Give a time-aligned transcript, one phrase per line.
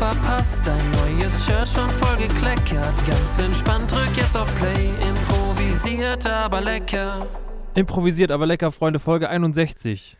[0.00, 3.06] Verpasst, dein neues Shirt schon voll gekleckert.
[3.06, 7.26] Ganz entspannt, drück jetzt auf Play, improvisiert aber lecker.
[7.74, 10.16] Improvisiert, aber lecker, Freunde, Folge 61.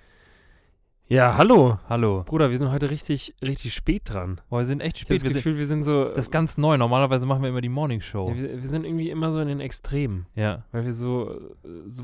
[1.06, 1.78] Ja, hallo.
[1.88, 2.24] Hallo.
[2.26, 4.42] Bruder, wir sind heute richtig, richtig spät dran.
[4.50, 5.16] Boah, wir sind echt Ich habe spät.
[5.16, 6.04] das Wir sind, Gefühl, wir sind so.
[6.10, 6.76] das ist ganz neu.
[6.76, 8.28] Normalerweise machen wir immer die Morning Show.
[8.28, 10.62] ja, wir, wir sind irgendwie immer so in den Extremen, Ja.
[10.72, 12.02] weil wir so, äh, so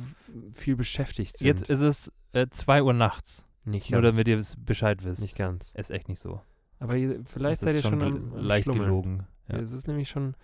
[0.54, 1.46] viel beschäftigt sind.
[1.46, 2.10] Jetzt ist es
[2.50, 3.44] 2 Uhr nachts.
[3.66, 4.14] nicht Nur ganz.
[4.16, 5.20] damit ihr es Bescheid wisst.
[5.20, 5.74] nicht ganz.
[5.74, 6.40] Ist echt nicht so.
[6.78, 6.94] Aber
[7.24, 8.84] vielleicht seid ihr schon, gel- am, leicht Schlummeln.
[8.84, 9.26] gelogen.
[9.48, 9.58] Ja.
[9.58, 10.34] Es ist nämlich schon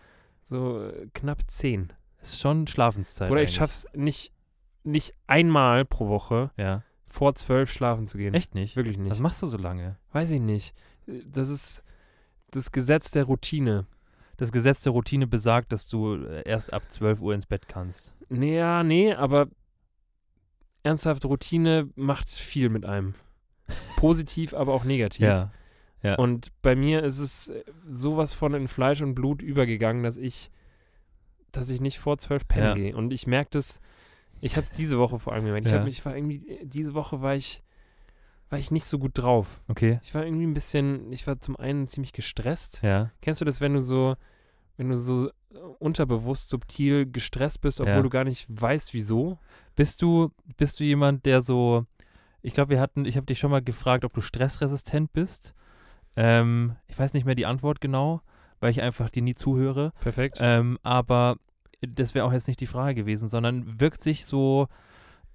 [0.42, 1.92] so äh, knapp zehn.
[2.20, 3.30] Ist schon Schlafenszeit.
[3.30, 3.56] Oder ich eigentlich.
[3.56, 4.32] schaff's nicht,
[4.84, 6.82] nicht einmal pro Woche Ja.
[7.04, 8.32] vor zwölf schlafen zu gehen.
[8.34, 8.76] Echt nicht?
[8.76, 9.10] Wirklich nicht.
[9.10, 9.96] Was machst du so lange?
[10.12, 10.74] Weiß ich nicht.
[11.06, 11.82] Das ist
[12.52, 13.86] das Gesetz der Routine.
[14.36, 18.14] Das Gesetz der Routine besagt, dass du äh, erst ab 12 Uhr ins Bett kannst.
[18.28, 19.48] Nee, ja, nee, aber
[20.82, 23.14] ernsthaft, Routine macht viel mit einem.
[23.96, 25.20] Positiv, aber auch negativ.
[25.26, 25.52] Ja.
[26.18, 30.50] Und bei mir ist es äh, sowas von in Fleisch und Blut übergegangen, dass ich,
[31.52, 32.74] dass ich nicht vor zwölf pennen Ja.
[32.74, 32.96] gehe.
[32.96, 33.80] Und ich merke das,
[34.40, 35.66] ich habe es diese Woche vor allem gemerkt.
[35.66, 35.86] Ich, Ja.
[35.86, 37.62] ich war irgendwie, äh, diese Woche war ich,
[38.50, 39.62] war ich nicht so gut drauf.
[39.68, 40.00] Okay.
[40.02, 42.82] Ich war irgendwie ein bisschen, ich war zum einen ziemlich gestresst.
[42.82, 43.10] Ja.
[43.20, 44.16] Kennst du das, wenn du so,
[44.76, 45.32] wenn du so äh,
[45.78, 48.02] unterbewusst subtil gestresst bist, obwohl Ja.
[48.02, 49.38] du gar nicht weißt, wieso?
[49.76, 51.86] Bist du, bist du jemand, der so,
[52.42, 55.54] ich glaube, wir hatten, ich habe dich schon mal gefragt, ob du stressresistent bist.
[56.16, 58.20] Ähm, ich weiß nicht mehr die Antwort genau,
[58.60, 59.92] weil ich einfach dir nie zuhöre.
[60.00, 60.38] Perfekt.
[60.40, 61.36] Ähm, aber
[61.80, 64.68] das wäre auch jetzt nicht die Frage gewesen, sondern wirkt sich so,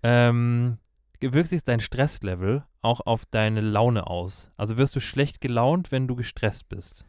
[0.04, 0.78] ähm,
[1.20, 4.52] wirkt sich dein Stresslevel auch auf deine Laune aus?
[4.56, 7.06] Also wirst du schlecht gelaunt, wenn du gestresst bist?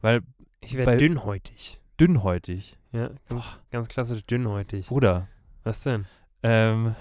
[0.00, 0.20] Weil
[0.60, 1.80] ich werde dünnhäutig.
[2.00, 4.88] dünnhäutig, Ja, ganz, ganz klassisch dünnhäutig.
[4.88, 5.28] Bruder,
[5.64, 6.06] Was denn?
[6.42, 6.94] ähm,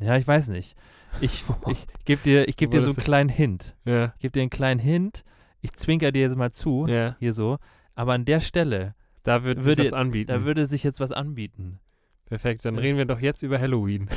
[0.00, 0.76] ja, ich weiß nicht.
[1.20, 3.76] Ich, ich gebe dir, ich geb dir so einen kleinen Hint.
[3.84, 4.12] Ja.
[4.16, 5.24] Ich gebe dir einen kleinen Hint.
[5.60, 7.16] Ich zwinker dir jetzt mal zu, Ja.
[7.18, 7.58] hier so.
[7.94, 8.94] Aber an der Stelle,
[9.24, 10.28] Da Würde- sich was anbieten.
[10.28, 11.80] da würde sich jetzt was anbieten.
[12.26, 14.08] Perfekt, dann reden wir doch jetzt über Halloween.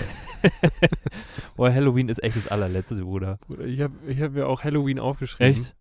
[1.56, 3.38] Boah, Halloween ist echt das allerletzte, Bruder.
[3.48, 5.54] Bruder, ich habe ich hab mir auch Halloween aufgeschrieben.
[5.62, 5.76] Echt?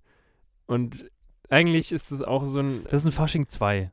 [0.66, 1.10] Und
[1.48, 3.90] eigentlich ist es auch so ein Das ist ein Fasching 2.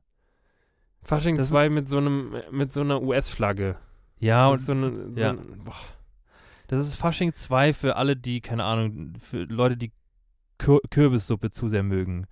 [1.03, 3.77] Fasching das ist- 2 mit so einem mit so einer US-Flagge.
[4.19, 5.29] Ja, Das und so eine, so ja.
[5.31, 5.75] ein, boah,
[6.67, 9.91] das ist Fasching 2 für alle, die, keine Ahnung, für Leute, die
[10.57, 12.25] Kür Kürbissuppe zu sehr mögen.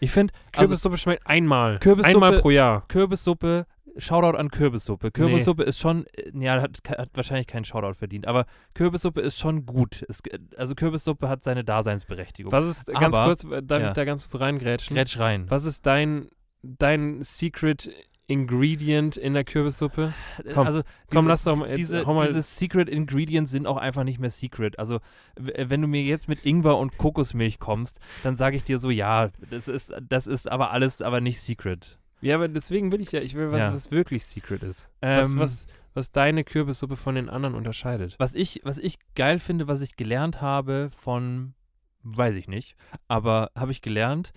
[0.00, 1.76] Ich finde, also Kürbissuppe schmeckt einmal.
[1.78, 2.86] Kürbissuppe- einmal pro Jahr.
[2.88, 3.66] Kürbissuppe,
[3.98, 5.10] Shoutout an Kürbissuppe.
[5.10, 8.44] Kürbissuppe ist schon, äh, ja, hat, hat wahrscheinlich keinen Shoutout verdient, aber
[8.74, 10.04] Kürbissuppe ist schon gut.
[10.08, 10.20] Es,
[10.56, 12.52] also Kürbissuppe hat seine Daseinsberechtigung.
[12.52, 13.88] Was ist, ganz Aber- kurz, äh, darf ja.
[13.88, 14.94] ich da ganz kurz reingrätschen?
[14.96, 15.46] Grätsch rein.
[15.48, 16.28] Was ist dein,
[16.62, 17.90] dein Secret
[18.28, 20.12] Ingredient in der Kürbissuppe?
[20.52, 23.76] Komm, also, Komm, diese- lass doch mal, jetzt, diese, mal diese Secret Ingredients sind auch
[23.76, 24.78] einfach nicht mehr Secret.
[24.78, 25.00] Also,
[25.36, 29.30] wenn du mir jetzt mit Ingwer und Kokosmilch kommst, dann sage ich dir so, ja,
[29.50, 31.98] das ist, das ist aber alles, aber nicht Secret.
[32.20, 33.72] Ja, aber deswegen will ich ja, ich will was, Ja.
[33.72, 34.90] was wirklich Secret ist.
[35.00, 38.16] was, Ähm, was, was deine Kürbissuppe von den anderen unterscheidet.
[38.18, 41.54] Was ich, was ich geil finde, was ich gelernt habe von,
[42.02, 42.74] weiß ich nicht,
[43.06, 44.32] aber habe ich gelernt,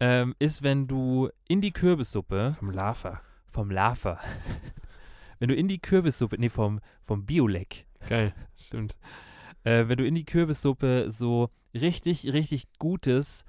[0.00, 3.20] ähm, ist, wenn du in die Kürbissuppe Vom Lava.
[3.50, 4.18] Vom Lava,
[5.38, 8.94] wenn du in die Kürbissuppe, nee, vom, vom Biolek, Geil, stimmt.
[9.64, 13.44] äh, wenn du in die Kürbissuppe so richtig, richtig gutes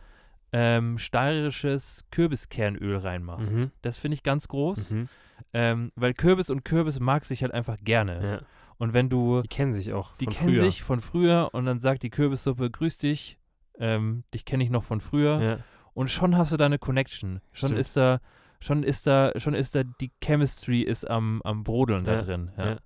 [0.53, 3.53] ähm, steirisches Kürbiskernöl reinmachst.
[3.55, 3.71] Mhm.
[3.81, 5.07] Das finde ich ganz groß, Mhm.
[5.53, 8.23] ähm, weil Kürbis und Kürbis mag sich halt einfach gerne.
[8.41, 8.41] Ja.
[8.77, 10.15] Und wenn du Die kennen sich auch.
[10.17, 10.63] Die kennen früher.
[10.65, 13.37] sich von früher und dann sagt die Kürbissuppe, grüß dich,
[13.79, 15.57] ähm, dich kenne ich noch von früher Ja.
[15.93, 17.39] und schon hast du da eine Connection.
[17.53, 17.79] Schon Stimmt.
[17.79, 18.19] ist da,
[18.61, 22.51] schon ist da, schon ist da, die Chemistry ist am, am Brodeln da Ja, drin.
[22.57, 22.65] Ja.
[22.65, 22.77] ja.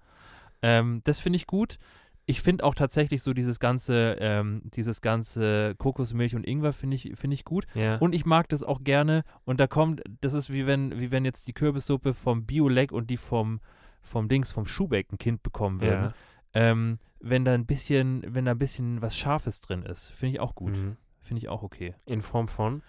[0.62, 1.78] Ähm, das finde ich gut.
[2.26, 7.12] Ich finde auch tatsächlich so dieses ganze, ähm, dieses ganze Kokosmilch und Ingwer finde ich,
[7.14, 7.68] finde ich gut.
[8.00, 9.24] Und ich mag das auch gerne.
[9.44, 13.12] Und da kommt, das ist wie wenn, wie wenn jetzt die Kürbissuppe vom Bioleg und
[13.12, 13.60] die vom,
[14.02, 16.14] vom Dings, vom Schuhbeck ein Kind bekommen würden
[16.56, 16.72] ja.
[16.72, 20.12] ähm, wenn da ein bisschen, wenn da ein bisschen was Scharfes drin ist.
[20.12, 20.78] Finde ich auch gut.
[20.78, 20.98] Mhm.
[21.22, 21.96] Finde ich auch okay.
[22.06, 22.84] In Form von?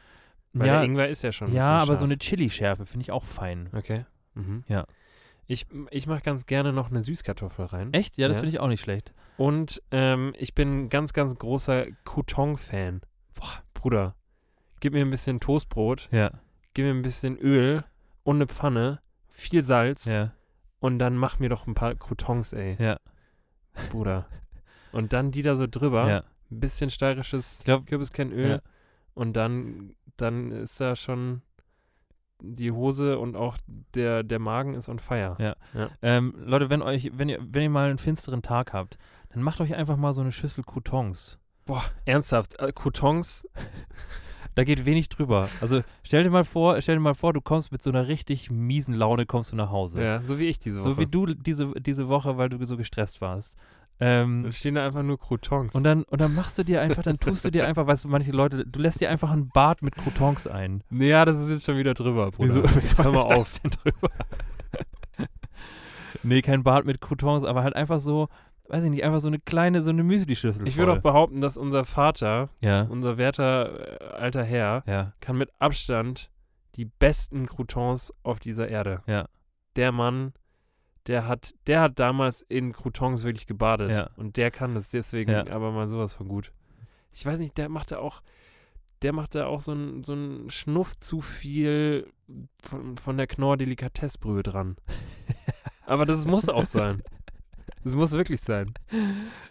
[0.59, 3.13] Weil ja, der Ingwer ist ja schon ein ja, aber so eine Chili-Schärfe finde ich
[3.13, 3.69] auch fein.
[3.73, 4.05] Okay.
[4.35, 4.65] Mhm.
[4.69, 4.87] Ja.
[5.47, 7.93] Ich, ich mache ganz gerne noch eine Süßkartoffel rein.
[7.93, 8.17] Echt?
[8.19, 8.41] Ja, das Ja.
[8.41, 9.13] finde ich auch nicht schlecht.
[9.37, 13.01] Und ähm, ich bin ein ganz, ganz großer Couton-Fan.
[13.35, 14.15] Boah, Bruder,
[14.81, 16.31] gib mir ein bisschen Toastbrot, Ja.
[16.75, 17.85] gib mir ein bisschen Öl
[18.25, 20.33] und eine Pfanne viel Salz Ja.
[20.81, 22.77] und dann mach mir doch ein paar Croutons, ey.
[22.81, 22.99] Ja.
[23.91, 24.27] Bruder.
[24.93, 26.19] Und dann die da so drüber, Ja.
[26.51, 28.61] ein bisschen steirisches glaub- Kürbiskernöl Ja.
[29.15, 31.43] und dann, dann ist da schon
[32.41, 33.57] die Hose und auch
[33.95, 35.37] der, der Magen ist on fire.
[35.39, 35.89] Ja.
[36.03, 38.99] Ähm, Leute, wenn euch, wenn ihr, wenn ihr mal einen finsteren Tag habt,
[39.31, 41.39] dann macht euch einfach mal so eine Schüssel Croutons.
[41.65, 43.49] Boah, ernsthaft, äh, Croutons,
[44.57, 45.51] Da geht wenig drüber.
[45.61, 48.51] Also stell dir mal vor, stell dir mal vor, du kommst mit so einer richtig
[48.51, 50.03] miesen Laune, kommst du nach Hause.
[50.03, 50.89] ja, so wie ich diese Woche.
[50.89, 53.55] So wie du diese, diese Woche, weil du so gestresst warst.
[53.99, 55.75] Ähm, Dann stehen da einfach nur Croutons.
[55.75, 58.09] und dann, und dann machst du dir einfach, dann tust du dir einfach, weißt du,
[58.09, 60.83] manche Leute, du lässt dir einfach ein Bad mit Croutons ein.
[60.91, 62.63] ja, das ist jetzt schon wieder drüber, Bruder.
[62.65, 63.51] Wieso, Jetzt hör mal auf.
[63.61, 64.11] denn drüber?
[66.23, 68.29] nee, kein Bad mit Croutons, aber halt einfach so,
[68.69, 71.57] weiß ich nicht, einfach so eine kleine, so eine Müsli-Schüssel Ich würde auch behaupten, dass
[71.57, 76.31] unser Vater, Ja, unser werter äh, alter Herr, ja, kann mit Abstand
[76.75, 79.03] die besten Croutons auf dieser Erde.
[79.07, 79.27] Ja.
[79.77, 80.33] Der Mann,
[81.07, 83.91] der hat, der hat damals in Croutons wirklich gebadet.
[83.91, 84.11] Ja.
[84.17, 85.47] Und der kann das deswegen Ja.
[85.49, 86.53] aber mal sowas von gut.
[87.13, 88.23] Ich weiß nicht, der macht da auch,
[89.03, 92.11] der macht da auch so einen so einen Schnuff zu viel
[92.63, 94.77] von, von der Knorr-Delikatessbrühe dran.
[95.87, 97.03] aber das muss auch sein.
[97.85, 98.75] Das muss wirklich sein.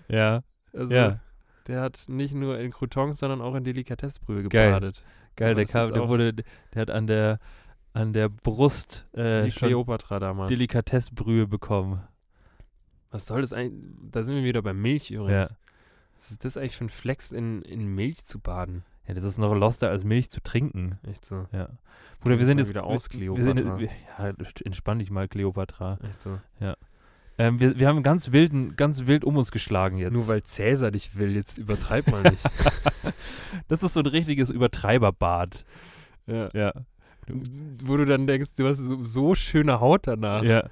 [0.09, 0.41] ja,
[0.73, 1.19] Also, ja.
[1.67, 4.67] der hat nicht nur in Croutons, sondern auch in Delikatessbrühe Geil.
[4.67, 5.03] gebadet.
[5.37, 7.39] Geil, Aber der, kam, der wurde, der hat an der,
[7.95, 10.49] an der Brust äh, Kleopatra damals.
[10.49, 12.03] Delikatessbrühe bekommen.
[13.09, 13.81] Was soll das eigentlich?
[14.11, 15.55] Da sind wir wieder bei Milch übrigens.
[16.17, 18.83] Was ist das eigentlich für ein Flex, in, in Milch zu baden?
[19.07, 20.99] Ja, das ist noch loster als Milch zu trinken.
[21.03, 21.47] Echt so.
[21.53, 21.69] Ja.
[22.19, 23.79] Bruder, wir sind jetzt wieder aus, Kleopatra.
[23.79, 23.89] wir,
[24.19, 24.33] ja,
[24.65, 25.97] entspann dich mal, Kleopatra.
[26.03, 26.39] Echt so.
[27.37, 30.13] Ähm, wir, wir haben ganz wilden, ganz wild um uns geschlagen jetzt.
[30.13, 32.43] Nur weil Cäsar dich will, jetzt übertreib mal nicht.
[33.69, 35.63] das ist so ein richtiges Übertreiberbad.
[36.25, 36.49] ja.
[36.53, 36.73] Ja.
[37.83, 40.43] Wo du dann denkst, du hast so, so schöne Haut danach.
[40.43, 40.67] Ja.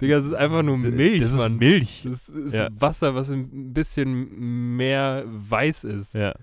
[0.00, 1.56] Digga, das ist einfach nur Milch, Das ist Mann.
[1.56, 2.02] Milch.
[2.04, 2.68] Das ist Ja.
[2.78, 6.14] Wasser, was ein bisschen mehr weiß ist.
[6.14, 6.34] Ja.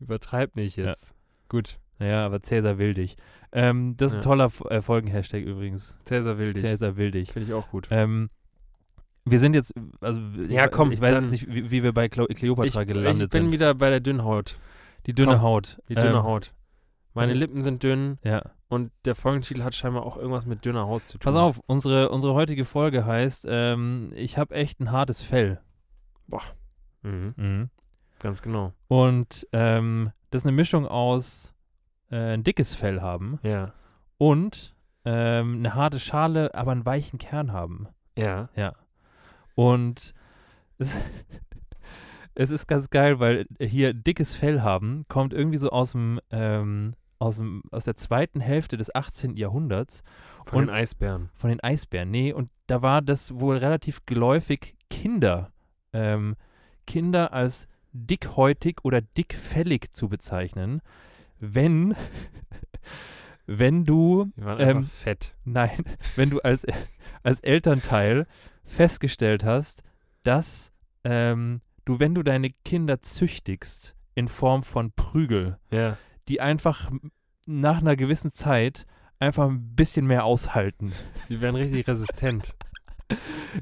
[0.00, 0.86] Übertreib nicht Ja.
[0.86, 1.14] jetzt.
[1.48, 3.16] Gut, Naja, aber Cäsar will dich.
[3.52, 4.24] Ähm, das ist ein Ja.
[4.24, 5.94] toller F- äh, Folgen-Hashtag übrigens.
[6.04, 6.62] Cäsar will dich.
[6.64, 7.30] Cäsar will dich.
[7.32, 7.86] Finde ich auch gut.
[7.92, 8.28] Ähm,
[9.24, 10.18] wir sind jetzt, also
[10.48, 13.30] Ja, komm, ich weiß jetzt nicht, wie, wie wir bei Cleo Ich, Kleopatra ich gelandet
[13.30, 13.52] bin sind.
[13.52, 14.58] wieder bei der Dünnhaut.
[15.06, 15.78] Die dünne komm, Haut.
[15.88, 16.52] Die dünne Ähm, Haut.
[17.14, 18.42] Meine Lippen sind dünn Ja.
[18.68, 21.32] und der Folgentitel hat scheinbar auch irgendwas mit dünner Haut zu tun.
[21.32, 25.60] Pass auf, unsere, unsere heutige Folge heißt, ähm, ich habe echt ein hartes Fell.
[27.02, 27.70] Mhm, Mhm.
[28.20, 28.72] ganz genau.
[28.88, 31.52] Und ähm, das ist eine Mischung aus
[32.10, 33.72] äh, ein dickes Fell haben Ja.
[34.18, 34.74] und
[35.04, 37.88] ähm, eine harte Schale, aber einen weichen Kern haben.
[38.16, 38.48] Ja.
[38.54, 38.74] Ja.
[39.54, 40.14] Und
[40.78, 40.96] es,
[42.34, 46.94] es ist ganz geil, weil hier dickes Fell haben kommt irgendwie so aus dem, ähm,
[47.22, 49.36] aus dem, aus der zweiten Hälfte des 18.
[49.36, 50.02] Jahrhunderts
[50.44, 51.30] Von Und- den Eisbären.
[51.34, 52.10] von den Eisbären.
[52.10, 55.52] Nee, und da war das wohl relativ geläufig, Kinder,
[55.92, 56.34] ähm,
[56.86, 60.80] Kinder als dickhäutig oder dickfällig zu bezeichnen,
[61.38, 61.94] wenn,
[63.46, 65.34] wenn du Die waren Ähm, fett.
[65.44, 65.84] Nein,
[66.16, 66.66] wenn du als,
[67.22, 68.26] als Elternteil
[68.64, 69.82] festgestellt hast,
[70.22, 70.72] dass
[71.04, 75.96] ähm, du, wenn du deine Kinder züchtigst in Form von Prügel, Ja.
[76.28, 76.90] Die einfach
[77.46, 78.86] nach einer gewissen Zeit
[79.18, 80.92] einfach ein bisschen mehr aushalten.
[81.28, 82.54] Die werden richtig resistent.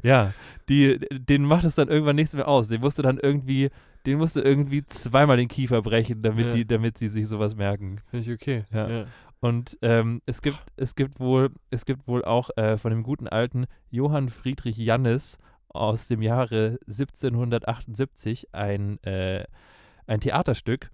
[0.05, 0.33] Ja,
[0.69, 2.69] die, denen macht es dann irgendwann nichts mehr aus.
[2.69, 3.71] Den musst du dann irgendwie,
[4.07, 6.55] den musst du irgendwie zweimal den Kiefer brechen, damit, Ja.
[6.55, 8.01] die, damit sie sich sowas merken.
[8.11, 8.63] Finde ich okay.
[8.73, 9.07] Ja.
[9.41, 13.27] Und ähm, es gibt, es gibt wohl, es gibt wohl auch äh, von dem guten
[13.27, 15.37] alten Johann Friedrich Jannis
[15.69, 19.45] aus dem Jahre 1778 ein, äh,
[20.07, 20.91] ein Theaterstück.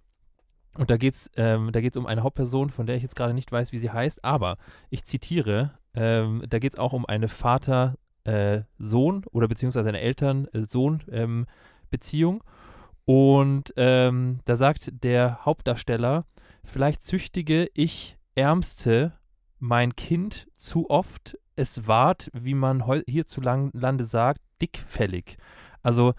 [0.76, 3.34] Und da geht es ähm, da geht's um eine Hauptperson, von der ich jetzt gerade
[3.34, 4.58] nicht weiß, wie sie heißt, aber
[4.90, 12.44] ich zitiere, ähm, da geht es auch um eine Vater-Sohn oder beziehungsweise eine Eltern-Sohn-Beziehung.
[13.04, 16.26] Und ähm, da sagt der Hauptdarsteller,
[16.64, 19.12] vielleicht züchtige ich Ärmste
[19.58, 25.38] mein Kind zu oft, es ward, wie man hierzulande sagt, dickfällig.
[25.82, 26.14] Also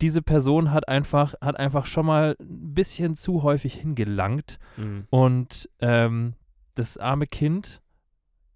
[0.00, 5.06] diese Person hat einfach, hat einfach schon mal ein bisschen zu häufig hingelangt Mhm.
[5.10, 6.34] und ähm,
[6.74, 7.82] das arme Kind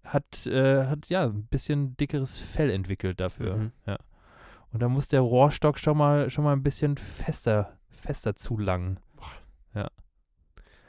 [0.05, 3.57] hat, äh, hat ja ein bisschen dickeres Fell entwickelt dafür.
[3.57, 3.71] Mhm.
[3.85, 3.97] Ja.
[4.71, 8.99] Und da muss der Rohrstock schon mal, schon mal ein bisschen fester, fester zulangen.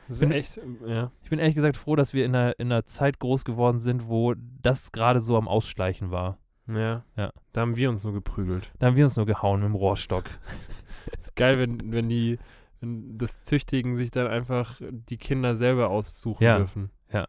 [0.08, 1.10] Das ist Bin- echt, ja.
[1.25, 4.06] Ich bin ehrlich gesagt froh, dass wir in einer, in einer Zeit groß geworden sind,
[4.06, 6.38] wo das gerade so am Ausschleichen war.
[6.68, 7.04] Ja.
[7.16, 7.32] Ja.
[7.52, 8.73] Da haben wir uns nur geprügelt.
[8.78, 10.25] Da haben wir uns nur gehauen mit dem Rohrstock.
[11.20, 12.38] Ist geil, wenn, wenn die,
[12.80, 16.56] wenn das Züchtigen sich dann einfach die Kinder selber aussuchen Ja.
[16.58, 16.90] dürfen.
[17.12, 17.28] Ja.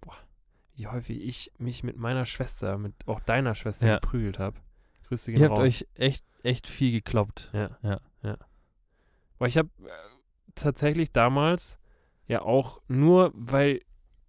[0.00, 0.14] Boah.
[0.76, 3.94] wie häufig ich mich mit meiner Schwester, mit auch deiner Schwester Ja.
[3.98, 4.58] geprügelt habe.
[5.08, 5.64] Grüße gehen Ihr habt raus.
[5.66, 7.50] euch echt, echt viel gekloppt.
[7.52, 7.76] Ja.
[7.82, 8.00] Ja.
[8.22, 8.36] ja.
[9.38, 9.88] Aber ich habe äh,
[10.54, 11.78] tatsächlich damals
[12.28, 13.80] ja auch nur, weil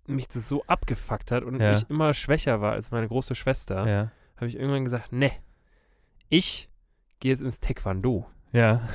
[0.08, 1.72] mich das so abgefuckt hat und Ja.
[1.74, 4.12] ich immer schwächer war als meine große Schwester, Ja.
[4.44, 5.32] Habe ich irgendwann gesagt, ne,
[6.30, 6.70] ich
[7.20, 8.26] gehe jetzt ins Taekwondo.
[8.52, 8.82] Ja.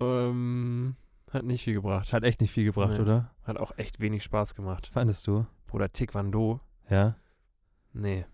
[0.00, 0.96] Ähm,
[1.30, 2.12] hat nicht viel gebracht.
[2.12, 3.00] Hat echt nicht viel gebracht, Nee.
[3.00, 3.30] oder?
[3.44, 4.88] Hat auch echt wenig Spaß gemacht.
[4.92, 5.46] Fandest du?
[5.66, 7.16] Bruder, Taekwondo, Ja.
[7.92, 8.24] nee.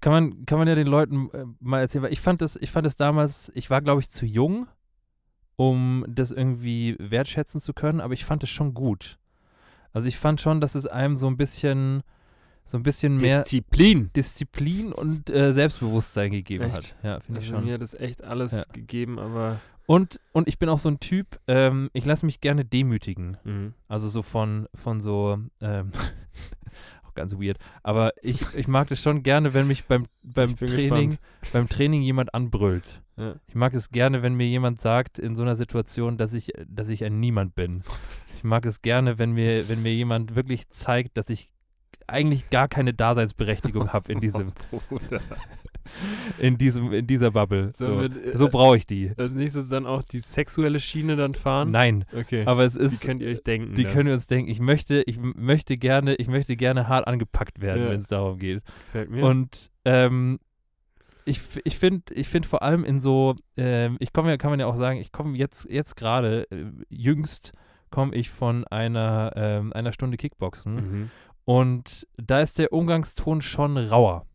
[0.00, 2.70] Kann man, kann man ja den Leuten äh, mal erzählen, weil ich fand das, ich
[2.70, 4.68] fand das damals, ich war, glaube ich, zu jung,
[5.56, 9.18] um das irgendwie wertschätzen zu können, aber ich fand es schon gut.
[9.92, 12.04] Also ich fand schon, dass es einem so ein bisschen,
[12.68, 14.10] so ein bisschen mehr Disziplin.
[14.14, 16.74] Disziplin und äh, Selbstbewusstsein gegeben Echt?
[16.74, 16.94] hat.
[17.02, 17.64] Ja, finde ich Also schon.
[17.64, 18.64] mir hat das echt alles Ja.
[18.74, 22.66] gegeben, aber Und, und ich bin auch so ein Typ, ähm, ich lasse mich gerne
[22.66, 23.38] demütigen.
[23.44, 23.72] mhm.
[23.88, 25.92] Also so von, von so, ähm,
[27.04, 27.56] auch ganz weird.
[27.82, 31.52] Aber ich, ich mag das schon gerne, wenn mich beim, beim Training, gespannt.
[31.54, 33.00] beim Training jemand anbrüllt.
[33.16, 33.36] Ja.
[33.46, 36.90] Ich mag es gerne, wenn mir jemand sagt in so einer Situation, dass ich, dass
[36.90, 37.82] ich ein Niemand bin.
[38.36, 41.50] Ich mag es gerne, wenn mir, wenn mir jemand wirklich zeigt, dass ich
[42.06, 44.52] eigentlich gar keine Daseinsberechtigung habe in diesem,
[44.88, 45.20] Bruder.
[46.38, 47.72] in diesem, in dieser Bubble.
[47.76, 48.04] So, wir,
[48.34, 49.12] äh, so brauche ich die.
[49.16, 51.70] als nächstes dann auch die sexuelle Schiene dann fahren?
[51.70, 52.44] Nein, Okay.
[52.46, 53.74] aber es die ist, könnt ihr euch denken.
[53.74, 53.92] die dann.
[53.92, 54.50] können wir uns denken.
[54.50, 57.90] Ich möchte, ich möchte gerne, ich möchte gerne hart angepackt werden, Ja.
[57.90, 58.62] wenn es darum geht.
[58.86, 59.24] Gefällt mir.
[59.24, 60.38] Und ähm,
[61.24, 64.60] ich, ich finde ich find vor allem in so, ähm, ich komme ja, kann man
[64.60, 67.52] ja auch sagen, ich komme jetzt, jetzt gerade, äh, jüngst
[67.90, 71.10] komme ich von einer, ähm, einer Stunde Kickboxen mhm.
[71.48, 74.26] Und da ist der Umgangston schon rauer.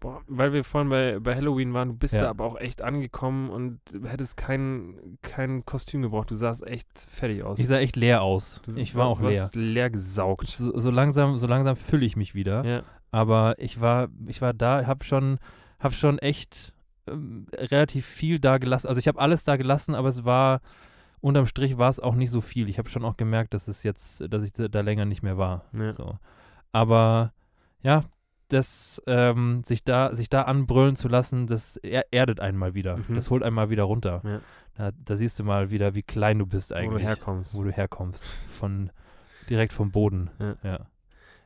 [0.00, 2.22] Boah, weil wir vorhin bei, bei Halloween waren, du bist Ja.
[2.22, 6.30] da aber auch echt angekommen und hättest kein, kein Kostüm gebraucht.
[6.30, 7.60] Du sahst echt fertig aus.
[7.60, 8.60] Ich sah echt leer aus.
[8.66, 9.42] Du Ich war auch du leer.
[9.42, 10.48] warst leer gesaugt.
[10.48, 12.64] So, so langsam, so langsam fülle ich mich wieder.
[12.64, 12.82] Ja.
[13.12, 15.38] Aber ich war, ich war da, habe schon,
[15.78, 16.74] hab schon echt
[17.06, 18.88] ähm, relativ viel da gelassen.
[18.88, 20.60] Also ich habe alles da gelassen, aber es war
[21.20, 22.68] unterm Strich war es auch nicht so viel.
[22.68, 25.38] Ich habe schon auch gemerkt, dass es jetzt, dass ich da da länger nicht mehr
[25.38, 25.64] war.
[25.72, 25.92] Ja.
[25.92, 26.18] So.
[26.72, 27.32] Aber
[27.82, 28.02] ja,
[28.48, 32.96] das ähm, sich da sich da anbrüllen zu lassen, das er erdet einen mal wieder.
[32.98, 33.14] Mhm.
[33.14, 34.22] Das holt einen mal wieder runter.
[34.24, 34.40] Ja.
[34.76, 37.56] Da, da siehst du mal wieder, wie klein du bist Wo eigentlich, du herkommst.
[37.56, 38.90] wo du herkommst, von
[39.48, 40.30] direkt vom Boden.
[40.38, 40.56] Ja.
[40.62, 40.80] ja.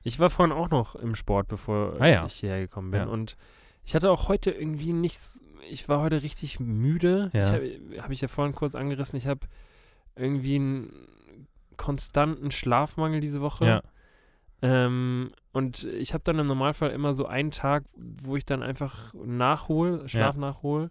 [0.02, 2.26] Ich war vorhin auch noch im Sport, bevor Ah ja.
[2.26, 3.06] ich hierher gekommen bin.
[3.06, 3.36] Und
[3.84, 5.42] ich hatte auch heute irgendwie nichts.
[5.68, 7.30] Ich war heute richtig müde.
[7.32, 7.44] Ja.
[7.44, 9.16] Ich habe hab ich ja vorhin kurz angerissen.
[9.16, 9.46] Ich habe
[10.16, 11.08] irgendwie einen
[11.76, 13.66] konstanten Schlafmangel diese Woche.
[13.66, 13.82] Ja.
[14.62, 19.14] Ähm, und ich habe dann im Normalfall immer so einen Tag, wo ich dann einfach
[19.14, 20.90] nachhole, Schlaf nachhole.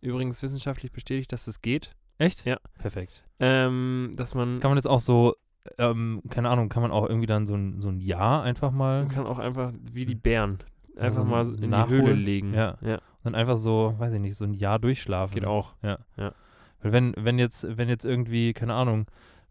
[0.00, 1.94] Übrigens wissenschaftlich bestätigt, dass das geht.
[2.18, 2.44] Echt?
[2.44, 2.58] Ja.
[2.78, 3.24] Perfekt.
[3.40, 5.34] Ähm, dass man, Kann man jetzt auch so,
[5.78, 9.04] ähm, keine Ahnung, kann man auch irgendwie dann so ein, so ein Jahr einfach mal,
[9.04, 10.58] man kann auch einfach wie die Bären
[10.96, 12.06] einfach Also mal so in die nachholen.
[12.06, 12.54] Höhle legen.
[12.54, 12.76] Ja.
[12.80, 12.98] ja
[13.28, 15.34] dann einfach so, weiß ich nicht, so ein Jahr durchschlafen.
[15.34, 15.74] geht auch.
[15.82, 19.06] Weil wenn, wenn jetzt, wenn jetzt irgendwie, keine Ahnung,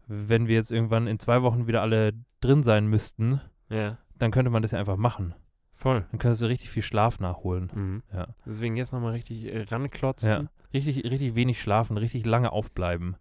[0.06, 4.50] wenn wir jetzt irgendwann in zwei Wochen wieder alle drin sein müssten, Ja, dann könnte
[4.50, 5.34] man das ja einfach machen.
[5.74, 6.06] voll.
[6.10, 7.70] Dann könntest du richtig viel Schlaf nachholen.
[7.74, 8.02] Mhm.
[8.12, 8.28] Ja.
[8.46, 10.28] Deswegen jetzt nochmal richtig äh, ranklotzen.
[10.30, 10.44] Ja.
[10.74, 13.16] Richtig, richtig wenig schlafen, richtig lange aufbleiben.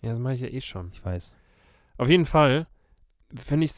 [0.00, 0.90] Ja, das mache ich ja eh schon.
[0.92, 1.36] Ich weiß.
[1.98, 2.66] Auf jeden Fall
[3.34, 3.72] finde ich,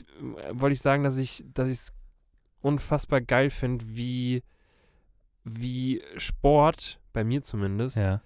[0.52, 1.92] wollte ich sagen, dass ich, dass ich es
[2.62, 4.42] unfassbar geil finde, wie,
[5.44, 8.20] wie Sport, bei mir zumindest, Ja.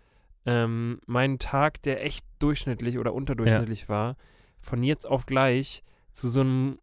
[0.47, 4.17] ähm, meinen Tag, der echt durchschnittlich oder unterdurchschnittlich war,
[4.61, 5.83] von jetzt auf gleich
[6.13, 6.79] zu so einem,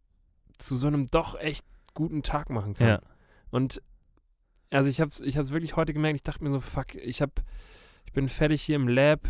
[0.58, 2.88] zu so einem doch echt guten Tag machen kann.
[2.88, 3.00] Ja.
[3.50, 3.82] Und
[4.70, 7.22] also ich habe es ich hab's wirklich heute gemerkt, ich dachte mir so, fuck, ich
[7.22, 7.42] hab,
[8.04, 9.20] ich bin fertig hier im Lab,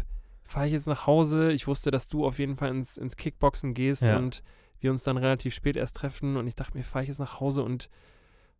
[0.44, 1.52] fahre ich jetzt nach Hause.
[1.52, 4.16] Ich wusste, dass du auf jeden Fall ins, ins Kickboxen gehst Ja.
[4.16, 4.42] und
[4.80, 7.40] wir uns dann relativ spät erst treffen und ich dachte mir, fahre ich jetzt nach
[7.40, 7.88] Hause und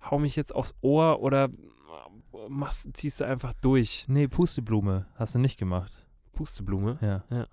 [0.00, 1.48] hau mich jetzt aufs Ohr oder
[2.48, 4.04] machst, ziehst du einfach durch.
[4.08, 6.06] Nee, Pusteblume hast du nicht gemacht.
[6.32, 6.98] Pusteblume.
[7.30, 7.46] Ja.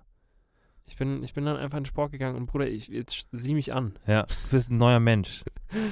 [0.88, 3.54] Ich bin, ich bin dann einfach in den Sport gegangen und Bruder, ich, jetzt sieh
[3.54, 3.98] mich an.
[4.06, 4.22] Ja.
[4.24, 5.44] Du bist ein neuer Mensch.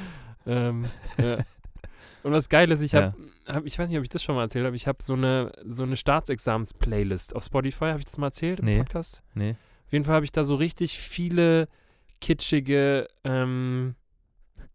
[0.47, 0.85] Ähm,
[1.17, 1.39] ja.
[2.23, 3.01] Und was geil ist, ich Ja.
[3.03, 3.15] habe,
[3.47, 5.53] hab, ich weiß nicht, ob ich das schon mal erzählt habe, ich habe so eine,
[5.65, 7.87] so eine Staatsexamens-Playlist auf Spotify.
[7.87, 8.77] Habe ich das mal erzählt im Nee.
[8.77, 9.23] Podcast?
[9.33, 9.53] Nee.
[9.87, 11.67] Auf jeden Fall habe ich da so richtig viele
[12.21, 13.95] kitschige ähm,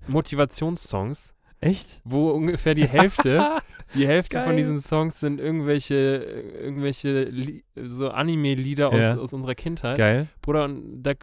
[0.07, 2.01] Motivationssongs, Echt?
[2.03, 3.59] wo ungefähr die Hälfte,
[3.95, 4.57] die Hälfte von Geil.
[4.57, 9.17] diesen Songs sind irgendwelche, irgendwelche Li so Anime-Lieder aus, Ja.
[9.17, 9.97] aus unserer Kindheit.
[9.97, 10.27] Geil.
[10.41, 11.13] Bruder, und da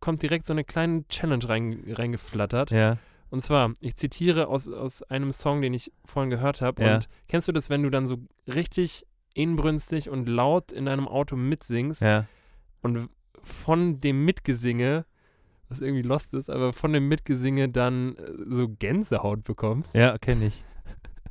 [0.00, 2.70] kommt direkt so eine kleine Challenge rein, reingeflattert.
[2.70, 2.98] Ja.
[3.30, 6.82] Und zwar, ich zitiere aus, aus einem Song, den ich vorhin gehört habe.
[6.82, 6.94] Ja.
[6.96, 9.04] Und kennst du das, wenn du dann so richtig
[9.34, 12.26] inbrünstig und laut in deinem Auto mitsingst Ja.
[12.82, 13.08] und
[13.42, 15.04] von dem Mitgesinge
[15.68, 19.96] was irgendwie lost ist, aber von dem Mitgesinge dann äh, so Gänsehaut bekommst.
[19.96, 20.62] Ja, kenne ich.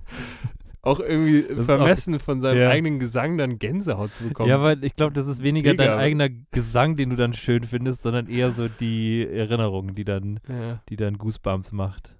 [0.86, 2.70] Auch irgendwie auch- vermessen von seinem Ja.
[2.70, 4.48] eigenen Gesang dann Gänsehaut zu bekommen.
[4.50, 5.86] Ja, weil ich glaube, das ist weniger Mega.
[5.86, 10.39] dein eigener Gesang, den du dann schön findest, sondern eher so die Erinnerung, die dann,
[10.48, 10.82] ja.
[10.89, 12.15] die dann Goosebumps macht.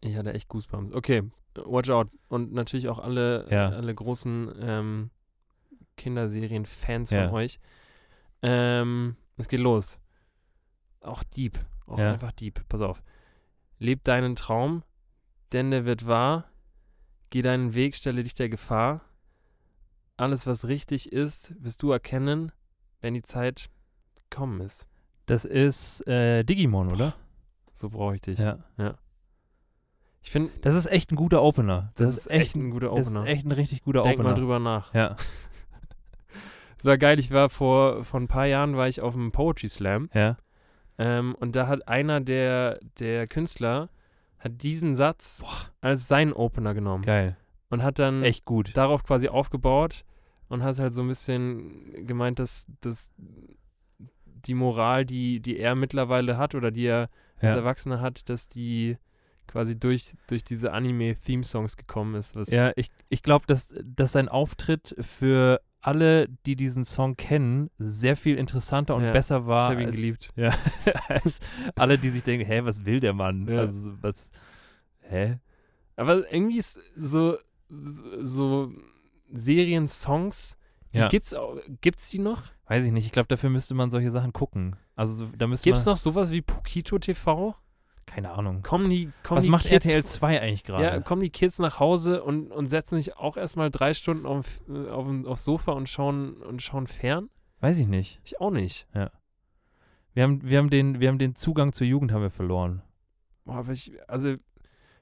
[0.00, 0.94] Ich hatte echt Goosebumps.
[0.94, 1.22] Okay,
[1.66, 2.08] watch out.
[2.28, 3.68] Und natürlich auch alle, Ja.
[3.68, 5.10] alle großen ähm,
[5.96, 7.58] Kinderserien-Fans von euch.
[8.42, 9.98] Ähm, es geht los.
[11.00, 11.58] Auch Dieb.
[11.86, 12.60] Auch einfach Dieb.
[12.68, 13.02] Pass auf.
[13.78, 14.82] Leb deinen Traum,
[15.52, 16.44] denn der wird wahr.
[17.30, 19.02] Geh deinen Weg, stelle dich der Gefahr.
[20.16, 22.52] Alles, was richtig ist, wirst du erkennen,
[23.00, 23.68] wenn die Zeit
[24.16, 24.86] gekommen ist.
[25.26, 27.14] Das ist äh, Digimon, oder?
[27.74, 28.38] So brauche ich dich.
[28.38, 28.58] Ja.
[30.22, 31.92] Ich finde, Das ist echt ein guter Opener.
[31.94, 33.24] das, ist echt ein guter das Opener.
[33.24, 34.30] ist echt ein richtig guter Denk Opener.
[34.30, 34.92] mal drüber nach.
[34.94, 35.14] Ja,
[36.78, 39.68] Es war geil, ich war vor, vor ein paar Jahren war ich auf einem Poetry
[39.68, 40.36] Slam ja.
[40.96, 43.88] ähm, und da hat einer der, der Künstler
[44.38, 45.42] hat diesen Satz
[45.80, 47.36] als seinen Opener genommen Geil.
[47.70, 48.76] und hat dann Echt gut.
[48.76, 50.04] darauf quasi aufgebaut
[50.48, 53.10] und hat halt so ein bisschen gemeint, dass, dass
[54.24, 57.56] die Moral, die, die er mittlerweile hat oder die er als Ja.
[57.56, 58.96] Erwachsener hat, dass die
[59.46, 62.34] quasi durch, durch diese Anime-Theme-Songs gekommen ist.
[62.48, 68.16] Ja, ich, ich glaube, dass, dass sein Auftritt für alle, die diesen Song kennen, sehr
[68.16, 70.32] viel interessanter und Ja, besser ich war habe ihn als, geliebt.
[70.36, 70.50] Ja,
[71.08, 71.40] als
[71.76, 73.46] alle, die sich denken, hä, was will der Mann?
[73.48, 73.60] Ja.
[73.60, 74.30] Also, was,
[75.00, 75.38] hä?
[75.96, 77.36] Aber irgendwie ist so,
[77.68, 78.72] so, so
[79.32, 80.56] Serien-Songs,
[80.92, 81.08] Ja.
[81.08, 82.42] gibt's auch, gibt's die noch?
[82.66, 83.06] Weiß ich nicht.
[83.06, 84.76] Ich glaube, dafür müsste man solche Sachen gucken.
[84.94, 87.54] Also, so- da müsste Gibt's man, noch sowas wie Pokito TV?
[88.08, 88.62] Keine Ahnung.
[88.62, 90.84] Kommen die, kommen Was die macht Kids, RTL 2 eigentlich gerade?
[90.84, 94.60] Ja, kommen die Kids nach Hause und, und setzen sich auch erstmal drei Stunden auf,
[94.68, 97.30] äh, auf, aufs Sofa und schauen, und schauen fern?
[97.60, 98.20] Weiß ich nicht.
[98.24, 98.86] Ich auch nicht.
[100.14, 102.82] Wir haben, wir, haben den, wir haben den Zugang zur Jugend haben wir verloren.
[103.44, 104.34] Boah, aber ich, also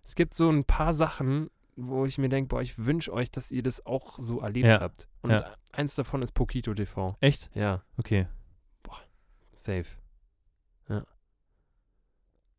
[0.05, 3.51] es gibt so ein paar Sachen, wo ich mir denke, boah, ich wünsche euch, dass
[3.51, 5.09] ihr das auch so erlebt Ja, habt.
[5.23, 5.55] Und ja.
[5.73, 7.17] eins davon ist Pokito TV.
[7.21, 7.51] Echt?
[7.55, 8.27] Ja, Okay.
[9.55, 9.87] safe.
[10.89, 11.05] Ja.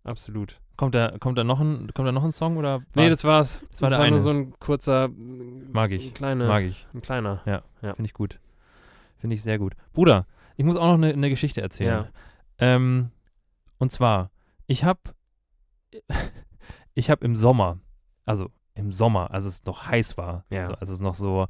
[0.08, 0.60] Absolut.
[0.78, 2.80] Kommt da, kommt da, noch, ein, kommt da noch ein Song oder?
[2.96, 3.60] Nee, war- das war's.
[3.72, 4.20] Das, war der nur eine.
[4.20, 6.08] so ein kurzer, Mag ich.
[6.10, 6.88] Ein, kleine, mag ich.
[6.94, 7.42] ein kleiner.
[7.82, 8.40] Finde ich gut.
[9.18, 9.74] Finde ich sehr gut.
[9.94, 12.06] Bruder, ich muss auch noch eine, eine Geschichte erzählen.
[12.06, 12.76] Ja.
[12.76, 13.10] Ähm,
[13.80, 14.30] und zwar,
[14.68, 15.00] ich habe
[16.94, 17.80] ich habe im Sommer,
[18.26, 20.60] also im Sommer, als es noch heiß war, Ja.
[20.62, 21.48] also als es noch so,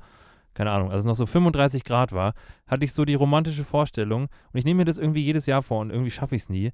[0.53, 2.33] keine Ahnung, als es noch so 35 Grad war,
[2.67, 5.79] hatte ich so die romantische Vorstellung, und ich nehme mir das irgendwie jedes Jahr vor
[5.81, 6.71] und irgendwie schaffe ich es nie,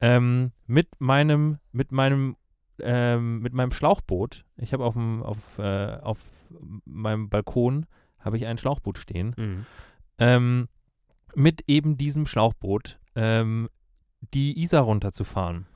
[0.00, 2.36] ähm, mit meinem, mit meinem,
[2.80, 6.24] ähm, mit meinem Schlauchboot, ich habe auf, dem- auf, äh, auf
[6.84, 7.86] meinem Balkon,
[8.18, 9.66] habe ich ein Schlauchboot stehen, Mhm.
[10.18, 10.68] ähm,
[11.34, 13.68] mit eben diesem Schlauchboot ähm,
[14.32, 15.66] die Isar runterzufahren.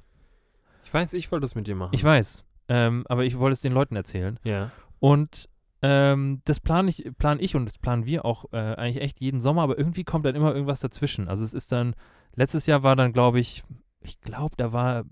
[0.84, 1.94] Ich weiß, ich wollte das mit dir machen.
[1.94, 4.38] Ich weiß, ähm, aber ich wollte es den Leuten erzählen.
[4.44, 4.70] ja.
[5.00, 5.48] Und
[5.80, 9.40] ähm, das plane ich, plan ich und das planen wir auch äh, eigentlich echt jeden
[9.40, 11.28] Sommer, aber irgendwie kommt dann immer irgendwas dazwischen.
[11.28, 11.94] Also es ist dann,
[12.34, 13.62] letztes Jahr war dann, glaube ich,
[14.08, 15.04] ich glaube, da war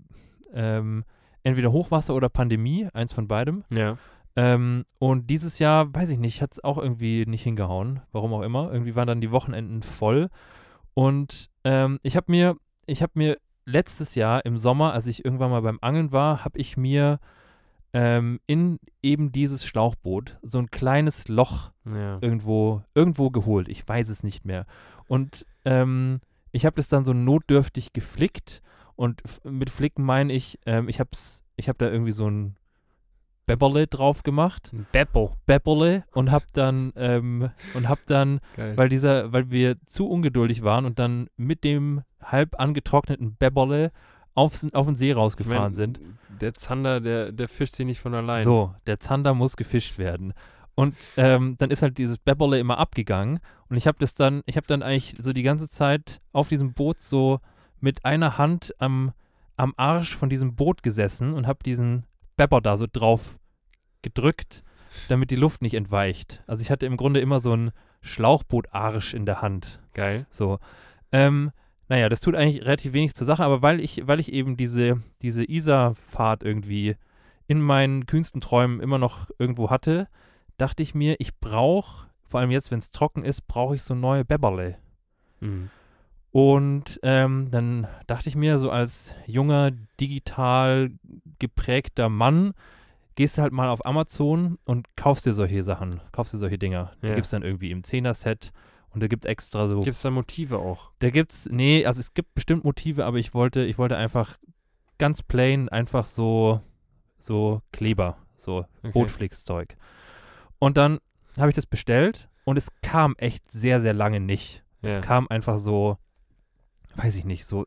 [0.53, 1.03] ähm,
[1.43, 3.63] entweder Hochwasser oder Pandemie, eins von beidem.
[3.73, 3.97] Ja.
[4.35, 8.41] Ähm, und dieses Jahr, weiß ich nicht, hat es auch irgendwie nicht hingehauen, warum auch
[8.41, 8.71] immer.
[8.71, 10.29] Irgendwie waren dann die Wochenenden voll.
[10.93, 12.55] Und ähm, ich habe mir,
[12.85, 16.57] ich habe mir letztes Jahr im Sommer, als ich irgendwann mal beim Angeln war, habe
[16.59, 17.19] ich mir
[17.93, 22.17] ähm, in eben dieses Schlauchboot so ein kleines Loch Ja.
[22.21, 23.69] irgendwo, irgendwo geholt.
[23.69, 24.65] Ich weiß es nicht mehr.
[25.07, 26.19] Und ähm,
[26.51, 28.61] ich habe das dann so notdürftig geflickt.
[28.97, 31.11] Und mit Flicken meine ich, ähm, ich habe
[31.55, 32.57] ich hab da irgendwie so ein
[33.45, 34.71] Bebberle drauf gemacht.
[34.73, 35.37] Ein Beppo.
[35.45, 38.75] Bebberle und hab dann, ähm, und hab dann, Geil.
[38.75, 43.91] weil dieser, weil wir zu ungeduldig waren und dann mit dem halb angetrockneten Bebberle
[44.33, 46.01] aufs, auf den See Ich rausgefahren mein, sind.
[46.41, 48.43] Der Zander, der, der fischt sich nicht von allein.
[48.43, 50.33] So, der Zander muss gefischt werden.
[50.75, 53.39] Und ähm, dann ist halt dieses Bebberle immer abgegangen.
[53.69, 56.73] Und ich habe das dann, ich habe dann eigentlich so die ganze Zeit auf diesem
[56.73, 57.39] Boot so
[57.79, 59.13] mit einer Hand am,
[59.55, 63.37] am Arsch von diesem Boot gesessen und habe diesen Bebber da so drauf
[64.01, 64.63] gedrückt,
[65.09, 66.43] damit die Luft nicht entweicht.
[66.47, 69.79] Also ich hatte im Grunde immer so einen Schlauchbootarsch in der Hand.
[69.93, 70.27] Geil.
[70.29, 70.59] So.
[71.11, 71.51] Ähm,
[71.89, 75.01] naja, das tut eigentlich relativ wenig zur Sache, aber weil ich, weil ich eben diese,
[75.21, 76.95] diese Isar-Fahrt irgendwie
[77.47, 80.07] in meinen kühnsten Träumen immer noch irgendwo hatte,
[80.57, 83.95] dachte ich mir, ich brauche, vor allem jetzt, wenn es trocken ist, brauche ich so
[83.95, 84.77] neue Bebberle.
[85.39, 85.69] Mhm.
[86.31, 90.91] Und ähm, dann dachte ich mir, so als junger, digital
[91.39, 92.53] geprägter Mann,
[93.15, 96.91] gehst du halt mal auf Amazon und kaufst dir solche Sachen, kaufst dir solche Dinger.
[97.01, 97.15] Die Ja.
[97.15, 98.51] gibt es dann irgendwie im 10er-Set.
[98.89, 99.81] Und Und da gibt extra so.
[99.81, 100.91] Gibt es da Motive auch?
[100.99, 104.37] Da gibt's, nee, also es gibt bestimmt Motive, aber ich wollte, ich wollte einfach
[104.97, 106.61] ganz plain, einfach so,
[107.19, 108.91] so Kleber, so Okay.
[108.93, 109.75] Bootflix-Zeug.
[110.59, 110.99] Und dann
[111.37, 114.63] habe ich das bestellt und es kam echt sehr, sehr lange nicht.
[114.81, 114.89] Ja.
[114.89, 115.97] Es kam einfach so,
[116.95, 117.65] weiß ich nicht, so,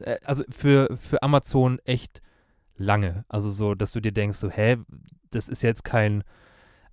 [0.00, 2.22] äh, also für, für Amazon echt
[2.76, 3.24] lange.
[3.28, 4.76] Also so, dass du dir denkst, so, hä,
[5.30, 6.22] das ist jetzt kein,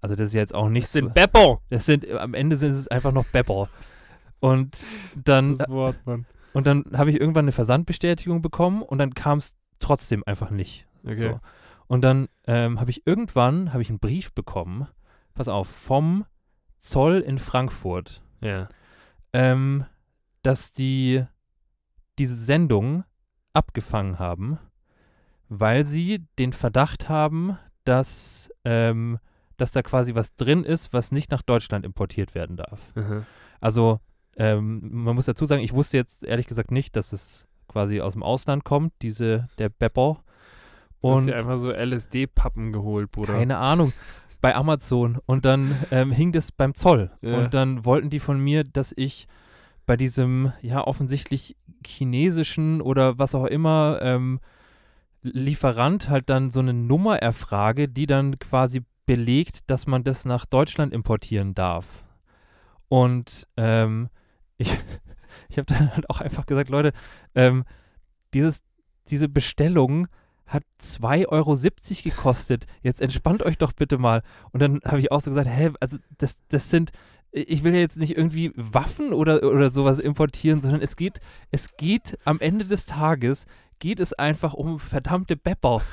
[0.02, 1.62] also das ist jetzt auch nicht Das sind Beppo.
[1.70, 3.70] das sind, am Ende sind es einfach noch Bepper.
[4.40, 6.26] Und dann, Das Wort, Mann.
[6.54, 10.86] und dann habe ich irgendwann eine Versandbestätigung bekommen und dann kam es trotzdem einfach nicht.
[11.04, 11.16] Okay.
[11.16, 11.40] So.
[11.88, 14.88] Und dann ähm, habe ich irgendwann habe ich einen Brief bekommen,
[15.34, 16.26] pass auf, vom
[16.80, 18.68] Zoll in Frankfurt, Ja.
[19.34, 19.86] ähm,
[20.42, 21.24] dass die
[22.20, 23.04] diese Sendung
[23.54, 24.60] abgefangen haben,
[25.50, 29.20] weil sie den Verdacht haben, dass, ähm,
[29.58, 32.82] dass da quasi was drin ist, was nicht nach Deutschland importiert werden darf.
[32.96, 33.26] Mhm.
[33.60, 34.00] Also,
[34.36, 38.14] ähm, man muss dazu sagen, ich wusste jetzt ehrlich gesagt nicht, dass es quasi aus
[38.14, 40.24] dem Ausland kommt, diese, der Bepper.
[41.02, 43.34] Du hast Und dir einfach so LSD-Pappen geholt, Bruder.
[43.34, 43.94] keine Ahnung,
[44.42, 45.20] bei Amazon.
[45.26, 47.12] Und dann ähm, hing das beim Zoll.
[47.22, 47.38] Ja.
[47.38, 49.28] Und dann wollten die von mir, dass ich
[49.86, 54.40] bei diesem, ja, offensichtlich chinesischen oder was auch immer, ähm,
[55.26, 60.46] Lieferant halt dann so eine Nummer erfrage, die dann quasi belegt, dass man das nach
[60.46, 62.04] Deutschland importieren darf.
[62.90, 64.10] Und ähm,
[64.58, 64.72] ich,
[65.50, 66.92] ich habe dann halt auch einfach gesagt, Leute,
[67.36, 67.64] ähm,
[68.34, 68.64] dieses,
[69.08, 70.08] diese Bestellung
[70.46, 71.58] hat 2,70 Euro
[72.04, 72.66] gekostet.
[72.82, 74.24] Jetzt entspannt euch doch bitte mal.
[74.52, 76.92] Und dann habe ich auch so gesagt, hä, also das, das sind,
[77.34, 81.20] ich will ja jetzt nicht irgendwie Waffen oder, oder sowas importieren, sondern es geht,
[81.52, 83.46] es geht am Ende des Tages,
[83.80, 85.82] geht es einfach um verdammte Bepper.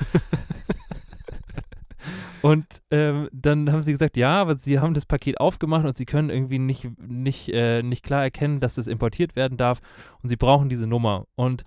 [2.41, 6.05] Und ähm, dann haben sie gesagt, ja, aber sie haben das Paket aufgemacht und sie
[6.05, 9.79] können irgendwie nicht, nicht, äh, nicht klar erkennen, dass das importiert werden darf
[10.23, 11.27] und sie brauchen diese Nummer.
[11.35, 11.63] Und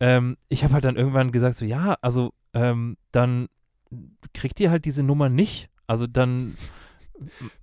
[0.00, 3.46] ähm, ich habe halt dann irgendwann gesagt, so ja, also ähm, dann
[4.34, 5.68] kriegt ihr halt diese Nummer nicht.
[5.86, 6.56] Also dann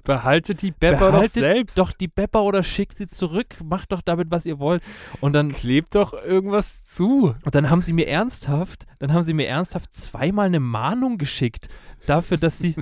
[0.04, 1.78] Behaltet die Bepper doch Behaltet selbst.
[1.78, 4.84] doch die Bepper oder schickt sie zurück, macht doch damit, was ihr wollt.
[5.22, 7.36] Und dann, Klebt doch irgendwas zu.
[7.44, 11.70] und dann haben sie mir ernsthaft, dann haben sie mir ernsthaft zweimal eine Mahnung geschickt
[12.06, 12.76] dafür, dass sie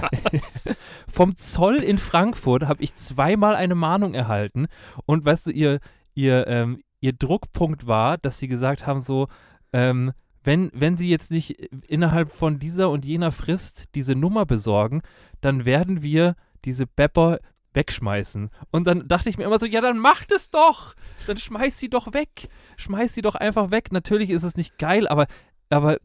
[1.12, 4.66] vom Zoll in Frankfurt habe ich zweimal eine Mahnung erhalten.
[5.06, 5.80] Und weißt du, ihr,
[6.14, 9.28] ihr, ähm, ihr Druckpunkt war, dass sie gesagt haben, so,
[9.72, 11.50] ähm, wenn, wenn sie jetzt nicht
[11.86, 15.02] innerhalb von dieser und jener Frist diese Nummer besorgen,
[15.40, 17.38] dann werden wir diese Bepper
[17.72, 18.50] wegschmeißen.
[18.70, 20.94] Und dann dachte ich mir immer so, ja, dann macht es doch.
[21.26, 22.48] Dann schmeiß sie doch weg.
[22.76, 23.92] Schmeiß sie doch einfach weg.
[23.92, 25.26] Natürlich ist es nicht geil, aber,
[25.68, 25.98] aber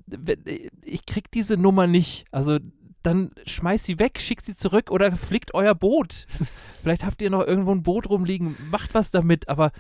[0.84, 2.26] ich krieg diese Nummer nicht.
[2.32, 2.60] Also
[3.06, 6.26] dann schmeiß sie weg, schickt sie zurück oder flickt euer Boot.
[6.82, 9.72] Vielleicht habt ihr noch irgendwo ein Boot rumliegen, macht was damit, aber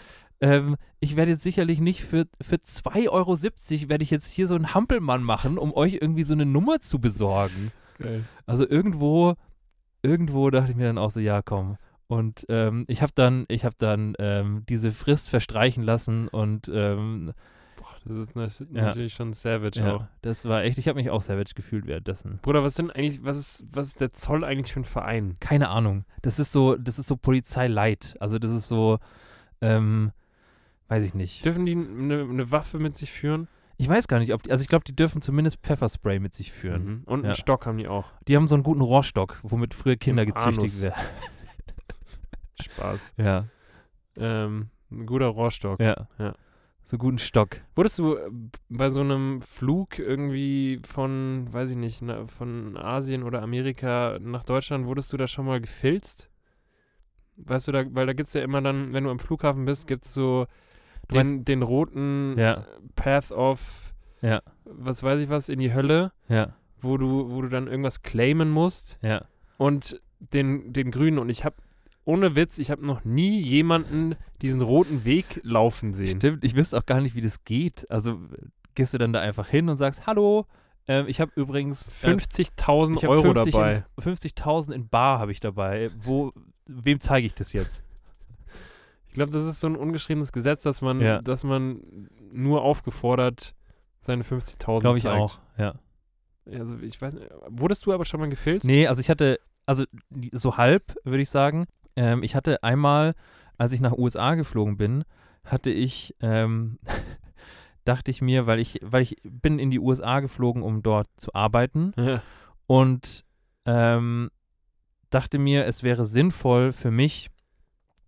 [0.41, 3.37] ähm, ich werde jetzt sicherlich nicht für, für 2,70 Euro
[3.89, 6.99] werde ich jetzt hier so einen Hampelmann machen, um euch irgendwie so eine Nummer zu
[6.99, 7.71] besorgen.
[7.99, 8.23] Geil.
[8.45, 9.35] Also irgendwo,
[10.01, 11.77] irgendwo dachte ich mir dann auch so, ja, komm.
[12.07, 17.33] Und ähm, ich habe dann, ich habe dann ähm, diese Frist verstreichen lassen und ähm,
[18.03, 18.83] Das ist nat- Ja.
[18.85, 20.01] natürlich schon savage auch.
[20.01, 22.37] ja, das war echt, ich habe mich auch savage gefühlt währenddessen.
[22.43, 25.33] Bruder, was denn eigentlich, was ist, was ist der Zoll eigentlich für ein Verein?
[25.39, 26.05] Keine Ahnung.
[26.21, 28.15] Das ist so, das ist so Polizei-Light.
[28.19, 28.99] Also das ist so,
[29.61, 30.11] ähm,
[30.87, 31.45] weiß ich nicht.
[31.45, 33.47] Dürfen die eine eine Waffe mit sich führen?
[33.77, 36.51] Ich weiß gar nicht, ob die, also ich glaube, die dürfen zumindest Pfefferspray mit sich
[36.51, 36.85] führen.
[36.85, 37.03] Mhm.
[37.05, 37.25] Und Ja.
[37.25, 38.05] einen Stock haben die auch.
[38.27, 40.81] Die haben so einen guten Rohrstock, womit früher Kinder Im gezüchtigt Anus.
[40.83, 41.01] werden.
[42.61, 43.13] Spaß.
[43.17, 43.45] Ja,
[44.17, 45.79] Ähm, ein guter Rohrstock.
[45.79, 46.07] ja.
[46.17, 46.35] Ja.
[46.87, 47.57] So guten Stock.
[47.75, 48.29] Wurdest du äh,
[48.69, 54.43] bei so einem Flug irgendwie von, weiß ich nicht, na, von Asien oder Amerika nach
[54.43, 56.29] Deutschland, wurdest du da schon mal gefilzt?
[57.37, 59.87] Weißt du, da, weil da gibt es ja immer dann, wenn du am Flughafen bist,
[59.87, 60.45] gibt es so
[61.13, 62.53] den, den roten Ja.
[62.53, 62.63] äh,
[62.95, 64.41] Path of, Ja.
[64.65, 68.49] was weiß ich was, in die Hölle, Ja, wo du, wo du dann irgendwas claimen
[68.51, 69.25] musst ja.
[69.57, 71.17] und den, den grünen.
[71.19, 71.55] Und ich habe,
[72.03, 76.17] ohne Witz, ich habe noch nie jemanden diesen roten Weg laufen sehen.
[76.17, 77.89] Stimmt, ich wüsste auch gar nicht, wie das geht.
[77.89, 78.19] Also
[78.75, 80.45] gehst du dann da einfach hin und sagst, hallo,
[80.87, 83.83] ähm, ich habe übrigens äh, 50.000 ich hab Euro 50 dabei.
[83.97, 85.89] In, 50.000 in Bar habe ich dabei.
[85.97, 86.31] Wo,
[86.67, 87.83] wem zeige ich das jetzt?
[89.15, 91.21] Ich glaube, das ist so ein ungeschriebenes Gesetz, dass man, Ja.
[91.21, 91.79] dass man
[92.33, 93.55] nur aufgefordert
[94.01, 95.15] seine 50.000 Glaube ich zeigt.
[95.21, 95.75] auch, ja.
[96.45, 98.65] Also ich weiß nicht, wurdest du aber schon mal gefilzt?
[98.67, 99.85] Nee, also ich hatte, also
[100.33, 101.65] so halb, würde ich sagen.
[101.95, 103.13] Ähm, ich hatte einmal,
[103.57, 105.05] als ich nach USA geflogen bin,
[105.45, 106.77] hatte ich, ähm,
[107.85, 111.33] dachte ich mir, weil ich, weil ich bin in die USA geflogen, um dort zu
[111.33, 112.21] arbeiten Ja.
[112.67, 113.23] und
[113.65, 114.29] ähm,
[115.09, 117.29] dachte mir, es wäre sinnvoll für mich,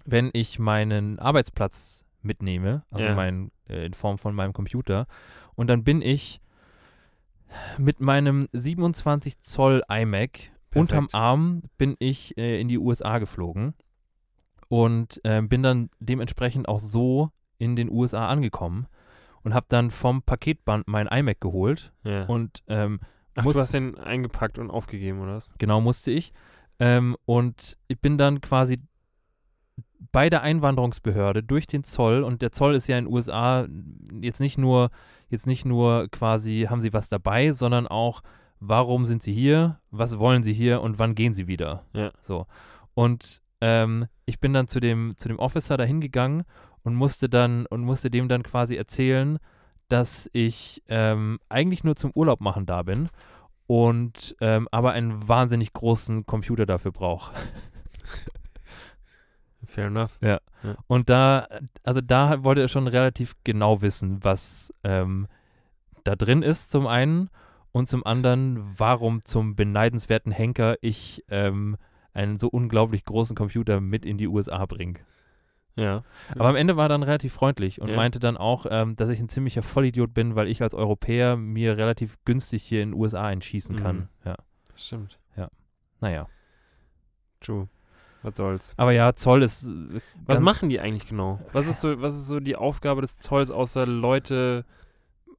[0.09, 3.15] wenn ich meinen Arbeitsplatz mitnehme, also Ja.
[3.15, 5.05] mein, äh, in Form von meinem Computer.
[5.55, 6.41] Und dann bin ich
[7.77, 13.73] mit meinem 27 Zoll iMac unterm Arm bin ich äh, in die USA geflogen
[14.67, 18.87] und äh, bin dann dementsprechend auch so in den USA angekommen
[19.43, 22.23] und habe dann vom Paketband mein iMac geholt Ja.
[22.25, 22.99] und ähm,
[23.35, 25.49] Ach, muss- du hast den eingepackt und aufgegeben, oder was?
[25.57, 26.33] Genau musste ich.
[26.79, 28.79] Ähm, und ich bin dann quasi
[30.11, 33.67] bei der Einwanderungsbehörde durch den Zoll und der Zoll ist ja in den USA
[34.21, 34.89] jetzt nicht nur
[35.29, 38.21] jetzt nicht nur quasi haben sie was dabei, sondern auch
[38.59, 41.83] warum sind sie hier, was wollen sie hier und wann gehen sie wieder.
[41.93, 42.11] Ja.
[42.21, 42.45] So
[42.93, 46.43] und ähm, ich bin dann zu dem zu dem Officer da hingegangen
[46.83, 49.39] und musste dann und musste dem dann quasi erzählen,
[49.89, 53.09] dass ich ähm, eigentlich nur zum Urlaub machen da bin
[53.67, 57.33] und ähm, aber einen wahnsinnig großen Computer dafür brauche.
[59.67, 60.17] Fair enough.
[60.87, 61.47] Und da,
[61.83, 65.27] also da wollte er schon relativ genau wissen, was ähm,
[66.03, 67.29] da drin ist, zum einen.
[67.73, 71.77] Und zum anderen, warum zum beneidenswerten Henker ich ähm,
[72.13, 74.99] einen so unglaublich großen Computer mit in die USA bringe.
[75.75, 76.03] Ja.
[76.33, 77.95] Aber am Ende war er dann relativ freundlich und Ja.
[77.95, 81.77] meinte dann auch, ähm, dass ich ein ziemlicher Vollidiot bin, weil ich als Europäer mir
[81.77, 83.95] relativ günstig hier in den USA einschießen kann.
[83.95, 84.07] Mhm.
[84.25, 84.35] Ja,
[84.75, 85.19] Stimmt.
[85.99, 86.27] naja.
[87.41, 87.67] True.
[88.23, 88.73] Was soll's.
[88.77, 89.67] Aber ja, Zoll ist.
[89.67, 91.39] äh, Was machen die eigentlich genau?
[91.53, 94.65] Was ist so, was ist so die Aufgabe des Zolls, außer Leute,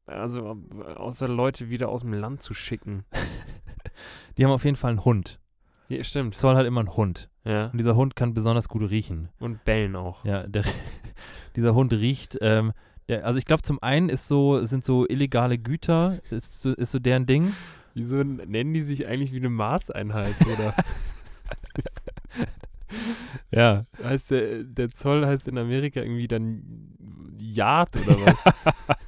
[0.07, 0.57] also
[0.97, 3.05] außer Leute wieder aus dem Land zu schicken?
[4.37, 5.41] Die haben auf jeden Fall einen Hund.
[5.89, 6.37] Ja, stimmt.
[6.37, 7.29] Zoll hat immer einen Hund.
[7.45, 7.67] Ja.
[7.67, 9.31] Und dieser Hund kann besonders gut riechen.
[9.41, 10.25] Und bellen auch.
[10.25, 10.63] Ja, der,
[11.57, 12.39] dieser Hund riecht.
[12.41, 12.73] Ähm,
[13.09, 16.93] der, also ich glaube, zum einen ist so, sind so illegale Güter, ist so, ist
[16.93, 17.53] so deren Ding.
[17.95, 20.75] Wieso nennen die sich eigentlich wie eine Maßeinheit, oder?
[23.51, 23.85] Ja.
[24.03, 26.63] heißt der, der Zoll heißt in Amerika irgendwie dann
[27.39, 28.45] Yard oder was?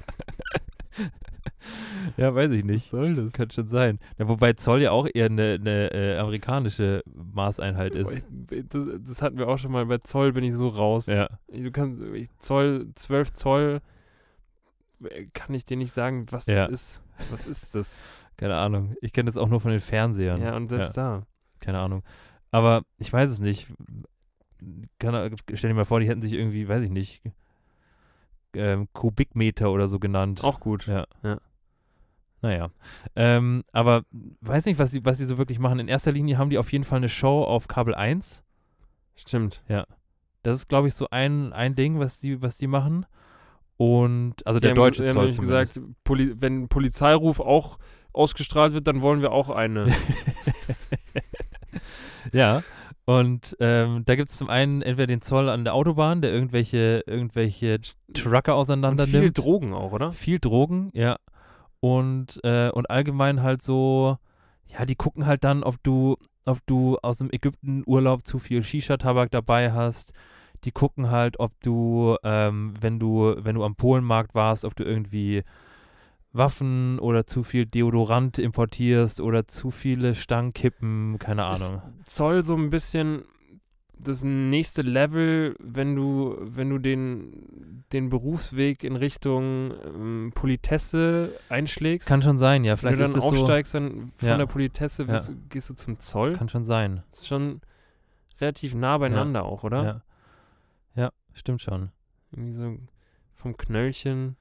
[2.17, 2.89] Ja, weiß ich Was nicht.
[2.89, 3.33] soll das?
[3.33, 3.99] Kann schon sein.
[4.17, 8.25] Ja, wobei Zoll ja auch eher eine, eine äh, amerikanische Maßeinheit ist.
[8.69, 9.85] Das, das hatten wir auch schon mal.
[9.85, 11.05] Bei Zoll bin ich so raus.
[11.05, 11.29] Ja.
[11.47, 12.01] Du kannst,
[12.39, 13.81] Zoll, 12 Zoll,
[15.03, 16.67] äh, kann ich dir nicht sagen, was Ja.
[16.67, 17.01] das ist.
[17.29, 18.03] Was ist das?
[18.37, 18.95] Keine Ahnung.
[19.01, 20.41] Ich kenne das auch nur von den Fernsehern.
[20.41, 21.27] Ja, und selbst da.
[21.59, 22.03] Keine Ahnung.
[22.51, 23.67] Aber ich weiß es nicht.
[24.99, 27.21] Kann, stell dir mal vor, die hätten sich irgendwie, weiß ich nicht,
[28.53, 30.43] ähm, Kubikmeter oder so genannt.
[30.43, 30.85] Auch gut.
[30.87, 31.05] Ja.
[31.23, 31.39] Ja.
[32.41, 32.69] Naja.
[33.15, 34.03] Ähm, aber
[34.41, 35.79] weiß nicht, was die, was die so wirklich machen.
[35.79, 38.43] In erster Linie haben die auf jeden Fall eine Show auf Kabel 1.
[39.15, 39.63] Stimmt.
[40.43, 43.05] Das ist, glaube ich, so ein, ein Ding, was die, was die machen.
[43.77, 45.73] Und, also Die der haben deutsche haben Zoll nämlich zumindest.
[45.75, 47.77] gesagt, Poli wenn ein Polizeiruf auch
[48.13, 49.87] ausgestrahlt wird, dann wollen wir auch eine.
[52.33, 52.63] ja.
[53.05, 57.03] Und ähm, da gibt es zum einen entweder den Zoll an der Autobahn, der irgendwelche,
[57.07, 57.79] irgendwelche
[58.13, 59.37] Trucker Und auseinander viel nimmt.
[59.37, 60.13] Drogen auch, oder?
[60.13, 61.17] viel Drogen, ja.
[61.79, 64.17] Und, äh, und allgemein halt so,
[64.67, 69.31] ja, die gucken halt dann, ob du, ob du aus dem Ägypten-Urlaub zu viel Shisha-Tabak
[69.31, 70.13] dabei hast.
[70.63, 74.83] Die gucken halt, ob du, ähm, wenn du, wenn du am Polenmarkt warst, ob du
[74.83, 75.43] irgendwie
[76.33, 81.81] Waffen oder zu viel Deodorant importierst oder zu viele Stangenkippen, keine Ahnung.
[82.05, 83.23] Zoll so ein bisschen
[84.03, 92.07] das nächste Level, wenn du, wenn du den, den Berufsweg in Richtung ähm, Politesse einschlägst.
[92.07, 92.71] Kann schon sein, ja.
[92.71, 93.29] wenn Vielleicht du ist dann es so.
[93.31, 94.37] aufsteigst dann von Ja.
[94.37, 95.09] der Politesse, Ja.
[95.09, 96.33] wirst du, gehst du zum Zoll.
[96.33, 97.03] Kann schon sein.
[97.11, 97.61] Ist schon
[98.39, 99.83] relativ nah beieinander auch, oder?
[99.83, 100.01] Ja.
[100.95, 101.91] Ja, stimmt schon.
[102.31, 102.77] Irgendwie so
[103.35, 104.35] vom Knöllchen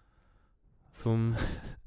[0.88, 1.34] zum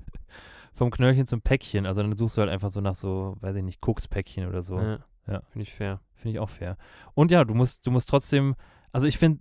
[0.76, 1.86] Vom Knöllchen zum Päckchen.
[1.86, 4.80] Also dann suchst du halt einfach so nach so, weiß ich nicht, Kokspäckchen oder so.
[4.80, 5.42] ja, Ja.
[5.52, 6.00] finde ich fair.
[6.16, 6.78] Finde ich auch fair.
[7.14, 8.56] Und ja, du musst, du musst trotzdem,
[8.92, 9.40] also ich finde,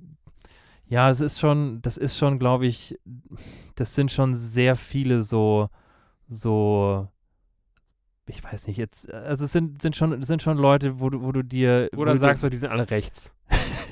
[0.86, 2.98] ja, es ist schon, das ist schon, glaube ich,
[3.76, 5.68] das sind schon sehr viele so,
[6.26, 7.08] so,
[8.26, 11.32] ich weiß nicht, jetzt, also es sind, sind schon, sind schon Leute, wo du, wo
[11.32, 11.88] du dir.
[11.96, 13.34] Oder sagst du, die sind alle rechts.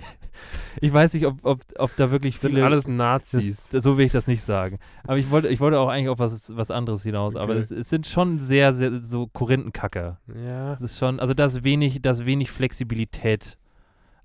[0.80, 2.64] Ich weiß nicht, ob, ob, ob da wirklich Sind viele.
[2.64, 3.68] alles Nazis.
[3.70, 4.78] Das, so will ich das nicht sagen.
[5.04, 7.36] Aber ich wollte, ich wollte auch eigentlich auf was, was anderes hinaus.
[7.36, 7.60] Aber Okay.
[7.60, 10.20] es, es sind schon sehr, sehr so Korinthenkacker.
[10.34, 10.70] ja.
[10.72, 13.56] Das ist schon, also da ist wenig, da ist wenig Flexibilität.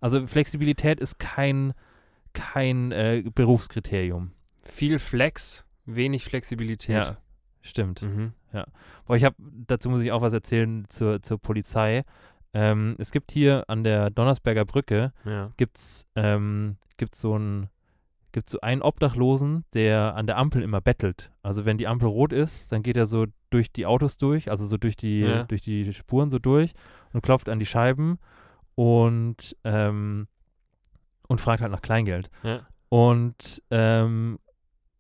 [0.02, 1.74] Also Flexibilität ist kein,
[2.34, 4.32] kein äh, Berufskriterium.
[4.64, 6.96] Viel Flex, wenig Flexibilität.
[7.06, 7.18] Ja,
[7.62, 8.02] stimmt.
[8.02, 8.34] Mhm.
[9.06, 9.36] Boah, ich habe,
[9.68, 12.04] dazu muss ich auch was erzählen zur, zur Polizei.
[12.56, 15.52] Ähm, es gibt hier an der Donnersberger Brücke, Ja.
[15.58, 17.70] gibt's, ähm, gibt's so ein,
[18.32, 21.32] gibt's so einen Obdachlosen, der an der Ampel immer bettelt.
[21.44, 24.66] Also wenn die Ampel rot ist, dann geht er so durch die Autos durch, also
[24.66, 25.44] so durch die, Ja.
[25.44, 26.72] durch die Spuren so durch
[27.14, 28.20] und klopft an die Scheiben
[28.76, 30.28] und ähm,
[31.28, 32.30] und fragt halt nach Kleingeld.
[32.44, 32.62] Ja.
[32.90, 34.38] Und ähm,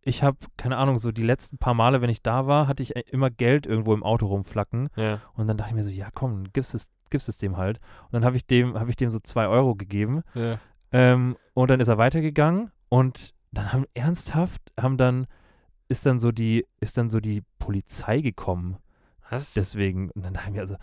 [0.07, 2.95] ich habe, keine Ahnung, so die letzten paar Male, wenn ich da war, hatte ich
[2.95, 4.89] äh, immer Geld irgendwo im Auto rumflacken.
[4.95, 5.19] Ja.
[5.33, 7.79] Und dann dachte ich mir so, ja komm, gibst es, gibst es dem halt.
[8.05, 10.21] Und dann habe ich dem, habe ich dem so zwei Euro gegeben.
[10.35, 10.59] Ja.
[10.91, 15.27] Ähm, und dann ist er weitergegangen und dann haben ernsthaft, haben dann,
[15.87, 18.77] ist dann so die, ist dann so die Polizei gekommen.
[19.29, 19.53] Was?
[19.53, 20.75] Deswegen, und dann dachte ich mir also,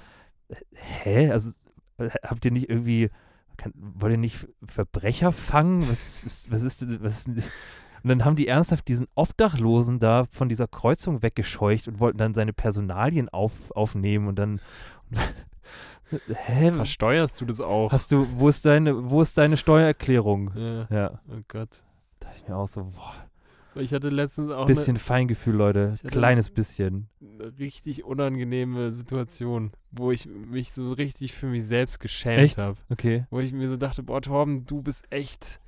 [0.75, 1.31] hä?
[1.31, 1.53] Also,
[1.99, 3.11] äh, habt ihr nicht irgendwie,
[3.57, 5.89] kann, wollt ihr nicht Verbrecher fangen?
[5.89, 7.43] Was ist, was ist, denn- was ist denn,
[8.03, 12.35] und dann haben die ernsthaft diesen Obdachlosen da von dieser Kreuzung weggescheucht und wollten dann
[12.35, 14.61] seine Personalien auf, aufnehmen und dann,
[16.29, 16.71] hä?
[16.73, 17.93] Versteuerst du das auch?
[17.93, 20.51] hast du, wo ist deine, wo ist deine Steuererklärung?
[20.55, 20.87] ja.
[20.91, 21.69] Ja, Oh Gott.
[22.21, 23.15] da dachte ich mir auch so, boah,
[23.81, 27.09] Ich hatte letztens auch bisschen Feingefühl, Leute, kleines bisschen.
[27.21, 32.77] eine, richtig unangenehme Situation, wo ich mich so richtig für mich selbst geschämt habe.
[32.91, 33.27] Okay.
[33.31, 35.61] Wo ich mir so dachte, boah, Torben, du bist echt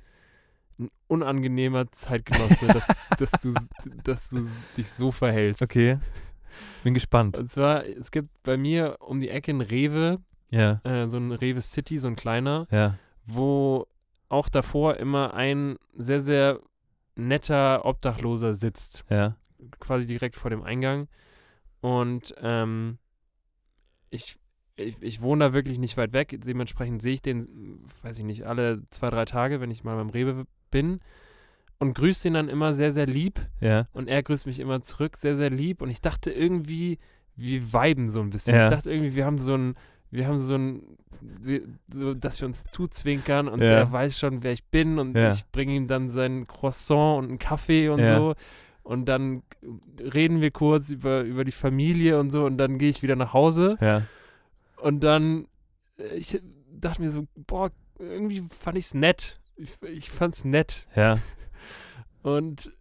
[0.79, 3.53] ein unangenehmer Zeitgenosse, dass, dass, du,
[4.03, 5.61] dass du dich so verhältst.
[5.61, 5.99] Okay.
[6.83, 7.37] Bin gespannt.
[7.37, 11.31] Und zwar, es gibt bei mir um die Ecke ein Rewe, Ja, äh, so ein
[11.31, 13.87] Rewe City, so ein kleiner, ja, wo
[14.29, 16.59] auch davor immer ein sehr, sehr
[17.15, 19.05] netter Obdachloser sitzt.
[19.09, 19.35] ja.
[19.79, 21.07] quasi direkt vor dem Eingang.
[21.81, 22.97] Und ähm,
[24.09, 24.37] ich,
[24.75, 26.37] ich, ich wohne da wirklich nicht weit weg.
[26.45, 30.09] Dementsprechend sehe ich den, weiß ich nicht, alle zwei, drei Tage, wenn ich mal beim
[30.09, 30.99] Rewe bin.
[31.79, 33.39] Und grüße ihn dann immer sehr, sehr lieb.
[33.59, 35.81] Ja, Und er grüßt mich immer zurück, sehr, sehr lieb.
[35.81, 36.99] Und ich dachte irgendwie,
[37.35, 38.55] wir viben so ein bisschen.
[38.55, 38.61] Ja.
[38.63, 39.75] Ich dachte irgendwie, wir haben so ein,
[40.09, 40.81] wir haben so ein,
[41.21, 41.61] wir,
[41.91, 43.67] so, dass wir uns zuzwinkern und Ja.
[43.79, 45.31] er weiß schon, wer ich bin und Ja.
[45.31, 48.35] ich bringe ihm dann sein Croissant und einen Kaffee und so.
[48.83, 49.41] Und dann
[49.99, 53.33] reden wir kurz über, über die Familie und so und dann gehe ich wieder nach
[53.33, 53.77] Hause
[54.77, 55.47] und dann,
[55.97, 56.39] äh, ich
[56.71, 59.39] dachte mir so, boah, irgendwie fand ich es nett.
[59.55, 60.87] Ich, ich fand es nett.
[60.95, 61.17] Ja,
[62.23, 62.75] Und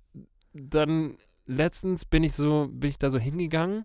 [0.53, 3.85] dann letztens bin ich so, bin ich da so hingegangen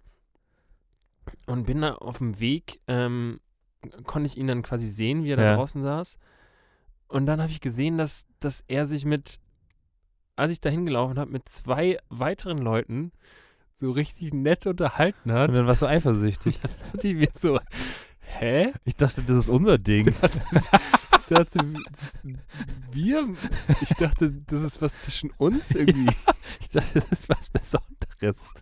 [1.45, 3.39] und bin da auf dem Weg, ähm,
[4.06, 5.56] konnte ich ihn dann quasi sehen, wie er da Ja.
[5.56, 6.17] draußen saß.
[7.08, 9.39] Und dann habe ich gesehen, dass, dass er sich mit,
[10.36, 13.12] als ich da hingelaufen habe, mit zwei weiteren Leuten
[13.75, 15.49] so richtig nett unterhalten hat.
[15.49, 16.60] und dann warst du eifersüchtig.
[16.93, 17.60] Und ich mir so,
[18.19, 18.73] hä?
[18.86, 20.13] Ich dachte, das ist unser Ding.
[21.29, 21.59] Ich dachte,
[21.91, 22.19] das,
[22.91, 23.35] wir,
[23.81, 26.11] ich dachte, das ist was zwischen uns irgendwie.
[26.59, 28.53] Ich dachte, das ist was Besonderes.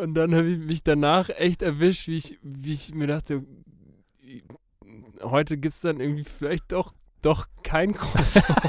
[0.00, 3.44] Und dann habe ich mich danach echt erwischt, wie ich, wie ich mir dachte,
[5.20, 8.46] heute gibt es dann irgendwie vielleicht doch, doch kein Croissant.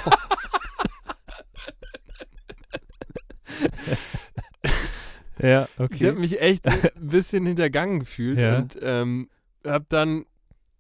[5.40, 6.12] Ja, Ich habe okay.
[6.14, 8.58] mich echt ein bisschen hintergangen gefühlt Ja.
[8.60, 9.30] und ähm,
[9.66, 10.26] hab dann,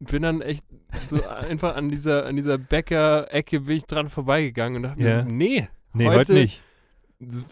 [0.01, 0.65] bin dann echt
[1.09, 5.17] so einfach an dieser, an dieser Bäcker-Ecke bin ich dran vorbeigegangen und dachte Ja.
[5.17, 6.61] mir so, nee, Nee, heute- heute nicht.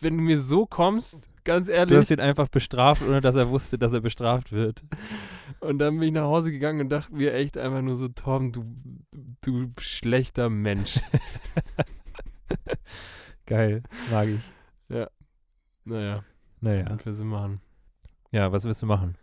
[0.01, 1.97] wenn du mir so kommst, ganz Du ehrlich.
[1.97, 4.83] hast ihn einfach bestraft, ohne dass er wusste, dass er bestraft wird.
[5.62, 8.51] Und dann bin ich nach Hause gegangen und dachte mir echt einfach nur so, Tom,
[8.51, 8.65] du,
[9.41, 10.99] du schlechter Mensch.
[13.45, 14.41] Geil, mag ich.
[15.85, 16.23] naja,
[16.62, 16.88] Naja.
[16.91, 17.62] und wir sind machen.
[18.31, 19.15] Ja, was willst du machen?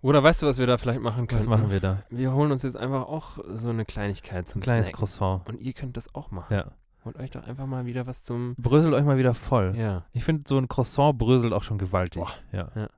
[0.00, 1.40] Oder weißt du, was wir da vielleicht machen können?
[1.40, 2.02] Was machen wir da?
[2.10, 4.98] Wir holen uns jetzt einfach auch so eine Kleinigkeit zum Ein kleines Snacken.
[4.98, 5.48] Croissant.
[5.48, 6.54] Und ihr könnt das auch machen.
[6.54, 6.72] Ja.
[7.04, 8.54] Holt euch doch einfach mal wieder was zum.
[8.58, 9.74] Bröselt euch mal wieder voll.
[9.76, 10.04] Ja.
[10.12, 12.22] Ich finde, so ein Croissant bröselt auch schon gewaltig.
[12.22, 12.32] Boah.
[12.52, 12.90] Ja.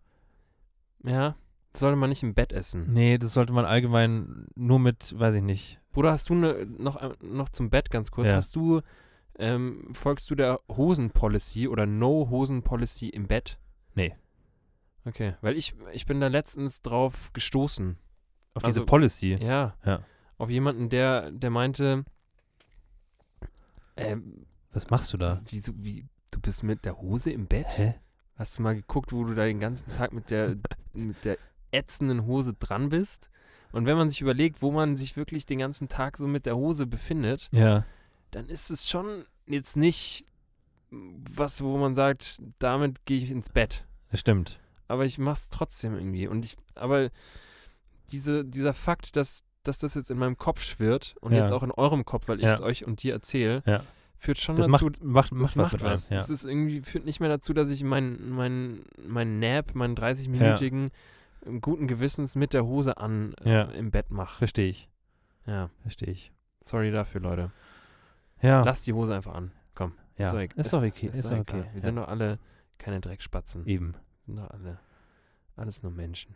[1.05, 1.37] Ja.
[1.73, 2.93] Das sollte man nicht im Bett essen.
[2.93, 5.79] Nee, das sollte man allgemein nur mit, weiß ich nicht.
[5.93, 8.29] Bruder, hast du ne, noch, ein- noch zum Bett ganz kurz?
[8.29, 8.37] Ja.
[8.37, 8.81] Hast du.
[9.39, 13.59] Ähm, folgst du der Hosen-Policy oder No-Hosen-Policy im Bett?
[13.95, 14.15] Nee.
[15.05, 17.97] Okay, weil ich, ich bin da letztens drauf gestoßen.
[18.55, 19.39] Auf Also- diese Policy.
[19.41, 19.75] Ja.
[19.85, 20.05] Ja.
[20.39, 22.05] Auf jemanden, der, der meinte,
[23.97, 25.41] ähm, Was machst du da?
[25.49, 27.67] wieso, wie, du bist mit der Hose im Bett?
[27.77, 27.95] Hä?
[28.37, 30.57] Hast du mal geguckt, wo du da den ganzen Tag mit der,
[30.95, 31.37] mit der
[31.73, 33.31] ätzenden Hose dran bist?
[33.73, 36.57] Und wenn man sich überlegt, wo man sich wirklich den ganzen Tag so mit der
[36.57, 37.85] Hose befindet, Ja.
[38.33, 40.25] dann ist es schon jetzt nicht
[40.91, 43.87] was, wo man sagt, damit gehe ich ins Bett.
[44.11, 44.59] Das stimmt.
[44.91, 46.27] Aber ich mach's trotzdem irgendwie.
[46.27, 47.11] Und ich, aber
[48.11, 51.39] diese, dieser Fakt, dass, dass das jetzt in meinem Kopf schwirrt und Ja.
[51.41, 52.55] jetzt auch in eurem Kopf, weil ich Ja.
[52.55, 53.83] es euch und dir erzähle, Ja.
[54.19, 56.13] führt schon Das dazu, macht, macht, das macht was macht.
[56.21, 60.91] Das ist irgendwie, führt nicht mehr dazu, dass ich meinen mein, mein Nap, meinen 30-minütigen,
[61.61, 64.37] guten Gewissens mit der Hose an äh, im Bett mache.
[64.39, 64.89] Verstehe ich.
[65.47, 66.33] Ja, Verstehe ich.
[66.61, 67.51] sorry dafür, Leute.
[68.43, 68.63] Ja.
[68.63, 69.53] Lasst die Hose einfach an.
[69.75, 69.93] Komm.
[70.19, 70.27] ja.
[70.27, 70.59] Ist doch, egal.
[70.61, 71.07] Ist doch okay.
[71.13, 71.61] Ist doch doch egal.
[71.61, 71.71] okay.
[71.75, 72.39] Wir sind doch alle
[72.79, 73.67] keine Dreckspatzen.
[73.67, 73.95] Eben.
[74.31, 74.79] Sind doch alle
[75.57, 76.35] alles nur Menschen.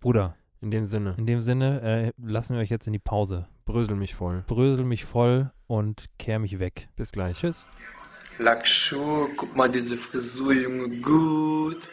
[0.00, 3.48] Bruder, In dem Sinne, In dem Sinne äh, lassen wir euch jetzt in die Pause.
[3.64, 4.44] brösel mich voll.
[4.46, 6.88] Brösel mich voll und kehr mich weg.
[6.94, 7.38] Bis gleich.
[7.38, 7.66] Tschüss.
[8.38, 11.88] Lackschuh, guck mal diese Frisur, Junge, gut.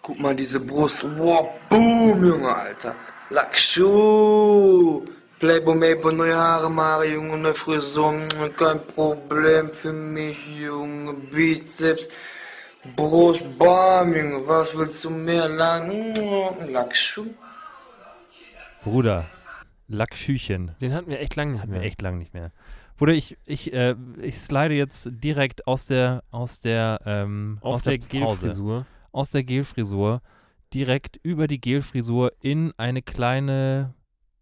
[0.00, 2.94] Guck mal diese Brust, wow, boom, Junge, Alter.
[3.28, 5.04] Lackschuh,
[5.40, 8.14] Playboy, Mabel, neue Haare, Mare, Junge, neue Frisur,
[8.56, 12.08] kein Problem für mich, Junge, Bizeps,
[12.96, 16.14] Brust, bam, Junge, was willst du mehr, lang,
[16.68, 17.26] Lackschuh.
[18.82, 19.24] Bruder,
[19.88, 20.72] Lackschüchen.
[20.80, 21.86] Den hatten wir echt lange nicht Hatten wir mehr.
[21.88, 22.52] echt lang nicht mehr.
[22.96, 27.84] Bruder, ich, ich, äh, ich slide jetzt direkt aus der, aus der, ähm, Auf aus
[27.84, 28.86] der Pause, Gelfrisur.
[29.12, 30.20] aus der Gelfrisur,
[30.72, 33.94] direkt über die Gelfrisur in eine kleine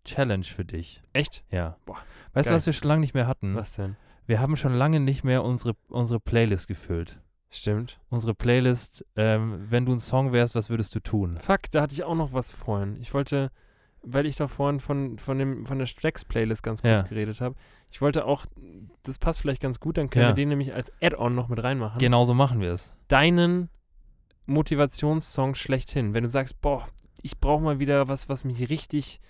[0.05, 1.03] Challenge für dich.
[1.13, 1.45] Echt?
[1.51, 1.77] Ja.
[1.87, 1.99] Boah,
[2.35, 3.55] weißt du, was wir schon lange nicht mehr hatten?
[3.55, 3.97] Was denn?
[4.27, 7.21] Wir haben schon lange nicht mehr unsere, unsere Playlist gefüllt.
[7.55, 8.01] Stimmt.
[8.09, 11.37] Unsere Playlist, ähm, wenn du ein Song wärst, was würdest du tun?
[11.39, 12.97] Fuck, da hatte ich auch noch was vorhin.
[12.97, 13.51] Ich wollte,
[14.03, 17.07] weil ich da vorhin von, von, dem, von der Strecks-Playlist ganz kurz Ja.
[17.07, 17.55] geredet habe,
[17.91, 18.47] ich wollte auch,
[19.03, 20.31] das passt vielleicht ganz gut, dann können Ja.
[20.31, 21.99] wir den nämlich als Add-on noch mit reinmachen.
[21.99, 22.97] Genauso machen wir es.
[23.09, 23.69] Deinen
[24.47, 26.15] Motivationssong schlechthin.
[26.15, 26.87] Wenn du sagst, boah,
[27.23, 29.21] ich brauche mal wieder was, was mich richtig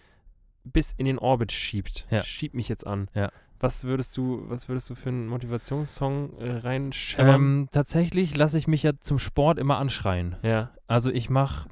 [0.65, 2.07] bis in den Orbit schiebt.
[2.11, 2.23] Ja.
[2.23, 3.09] Schieb mich jetzt an.
[3.15, 3.31] Ja.
[3.63, 7.35] Was würdest du, was würdest du für einen Motivationssong äh, reinschämmern?
[7.35, 10.37] Ähm, tatsächlich lasse ich mich ja zum Sport immer anschreien.
[10.43, 10.73] ja.
[10.89, 11.71] Also ich mache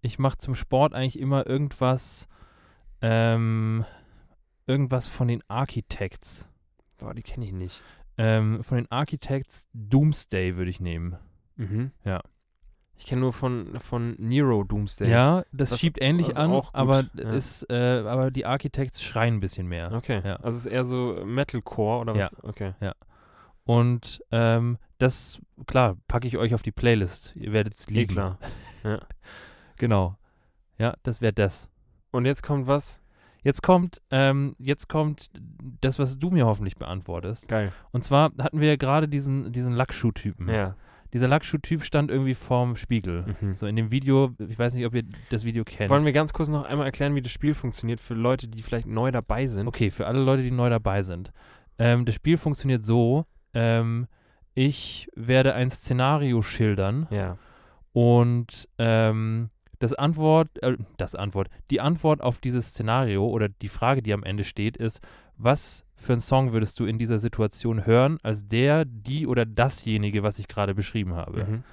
[0.00, 2.26] ich mach zum Sport eigentlich immer irgendwas,
[3.00, 3.84] ähm,
[4.66, 6.48] irgendwas von den Architects.
[6.98, 7.80] Boah, die kenne ich nicht.
[8.18, 11.16] Ähm, von den Architects Doomsday würde ich nehmen.
[11.56, 11.92] Mhm.
[12.04, 12.20] Ja.
[13.04, 15.10] Ich kenne nur von, von Nero Doomsday.
[15.10, 17.30] Ja, das, Das- schiebt ähnlich das an, aber ja.
[17.32, 19.92] ist, äh, aber die Architects schreien ein bisschen mehr.
[19.92, 20.22] Okay.
[20.24, 20.36] Ja.
[20.36, 22.34] Also es ist eher so Metalcore oder was?
[22.42, 22.72] Okay.
[23.64, 27.36] Und ähm, das, klar, packe ich euch auf die Playlist.
[27.36, 28.14] Ihr werdet es Eh lieben.
[28.14, 28.38] klar.
[29.76, 30.16] Genau.
[30.78, 31.68] Ja, das wäre das.
[32.10, 33.02] Und jetzt kommt was?
[33.42, 35.30] Jetzt kommt, ähm, jetzt kommt
[35.82, 37.48] das, was du mir hoffentlich beantwortest.
[37.48, 37.70] Geil.
[37.90, 40.48] Und zwar hatten wir ja gerade diesen, diesen Lackschuh-Typen.
[40.48, 40.76] Ja.
[41.14, 43.24] Dieser Lackschuh-Typ stand irgendwie vorm Spiegel.
[43.40, 43.54] Mhm.
[43.54, 45.88] So in dem Video, ich weiß nicht, ob ihr das Video kennt.
[45.88, 48.88] Wollen wir ganz kurz noch einmal erklären, wie das Spiel funktioniert für Leute, die vielleicht
[48.88, 49.68] neu dabei sind?
[49.68, 51.30] Okay, für alle Leute, die neu dabei sind.
[51.78, 54.06] Ähm, das Spiel funktioniert so, ähm,
[54.54, 57.38] ich werde ein Szenario schildern Ja.
[57.92, 64.02] und ähm, das Antwort, äh, das Antwort, die Antwort auf dieses Szenario oder die Frage,
[64.02, 65.00] die am Ende steht, ist,
[65.36, 70.22] was für einen Song würdest du in dieser Situation hören, als der, die oder dasjenige,
[70.22, 71.44] was ich gerade beschrieben habe?
[71.44, 71.64] Mhm.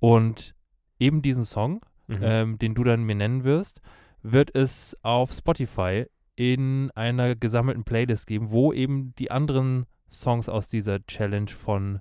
[0.00, 0.54] Und
[0.98, 2.18] eben diesen Song, Mhm.
[2.22, 3.80] ähm, den du dann mir nennen wirst,
[4.22, 6.06] wird es auf Spotify
[6.36, 12.00] in einer gesammelten Playlist geben, wo eben die anderen Songs aus dieser Challenge von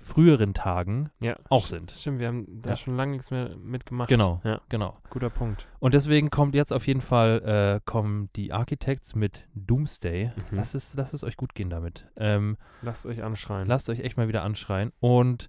[0.00, 1.36] früheren Tagen ja.
[1.50, 1.90] auch sind.
[1.90, 2.76] Stimmt, wir haben da Ja.
[2.76, 4.08] schon lange nichts mehr mitgemacht.
[4.08, 4.40] Genau.
[4.44, 4.96] Ja, Genau.
[5.10, 5.66] guter Punkt.
[5.80, 10.26] Und deswegen kommt jetzt auf jeden Fall äh, kommen die Architects mit Doomsday.
[10.50, 10.56] Mhm.
[10.56, 12.06] Lasst, es, lasst es euch gut gehen damit.
[12.16, 13.66] Ähm, Lasst euch anschreien.
[13.68, 14.92] lasst euch echt mal wieder anschreien.
[15.00, 15.48] Und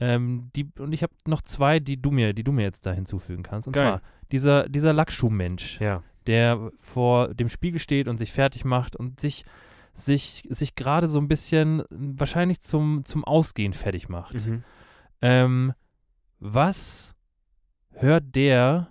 [0.00, 2.92] ähm, die und ich habe noch zwei, die du mir, die du mir jetzt da
[2.92, 3.66] hinzufügen kannst.
[3.68, 3.84] Und Geil.
[3.84, 5.80] zwar dieser dieser Lackschuhmensch.
[5.80, 6.02] ja.
[6.26, 9.44] der vor dem Spiegel steht und sich fertig macht und sich,
[9.94, 14.46] sich, sich gerade so ein bisschen wahrscheinlich zum, zum Ausgehen fertig macht.
[14.46, 14.64] Mhm.
[15.22, 15.72] Ähm,
[16.40, 17.14] was
[17.92, 18.88] hört der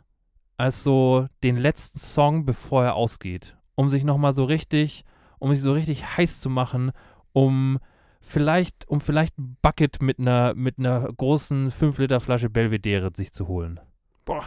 [0.57, 3.57] als so den letzten Song, bevor er ausgeht?
[3.75, 5.03] Um sich nochmal so richtig,
[5.39, 6.91] um sich so richtig heiß zu machen,
[7.33, 7.79] um
[8.21, 13.79] vielleicht, um vielleicht ein Bucket mit einer, mit einer großen 5-Liter-Flasche Belvedere sich zu holen.
[14.25, 14.43] Boah.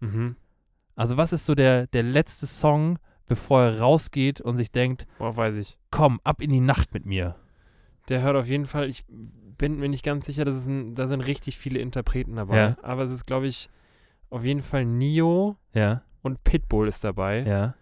[0.00, 0.36] Mhm.
[0.94, 5.36] Also was ist so der, der letzte Song, bevor er rausgeht und sich denkt, Boah,
[5.36, 5.78] weiß ich.
[5.90, 7.36] komm, ab in die Nacht mit mir.
[8.08, 11.06] Der hört auf jeden Fall, ich bin mir nicht ganz sicher, das ist ein, da
[11.06, 12.56] sind richtig viele Interpreten dabei.
[12.56, 12.76] Ja.
[12.82, 13.70] Aber es ist, glaube ich,
[14.30, 17.42] auf jeden Fall Neo Ja, und Pitbull ist dabei.
[17.42, 17.74] ja,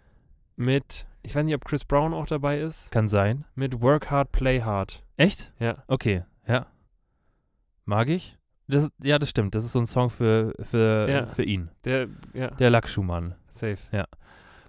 [0.56, 3.44] Mit, ich weiß nicht, ob Chris Brown auch dabei ist, kann sein.
[3.54, 5.02] mit Work Hard, Play Hard.
[5.16, 5.52] Echt?
[5.58, 5.84] Ja.
[5.86, 6.66] Okay, ja.
[7.84, 8.36] Mag ich?
[8.68, 9.54] Das, ja, das stimmt.
[9.54, 11.26] Das ist so ein Song für, für, Ja.
[11.26, 11.70] für ihn.
[11.84, 13.34] Der, ja, Der Lackschuhmann.
[13.48, 13.78] safe.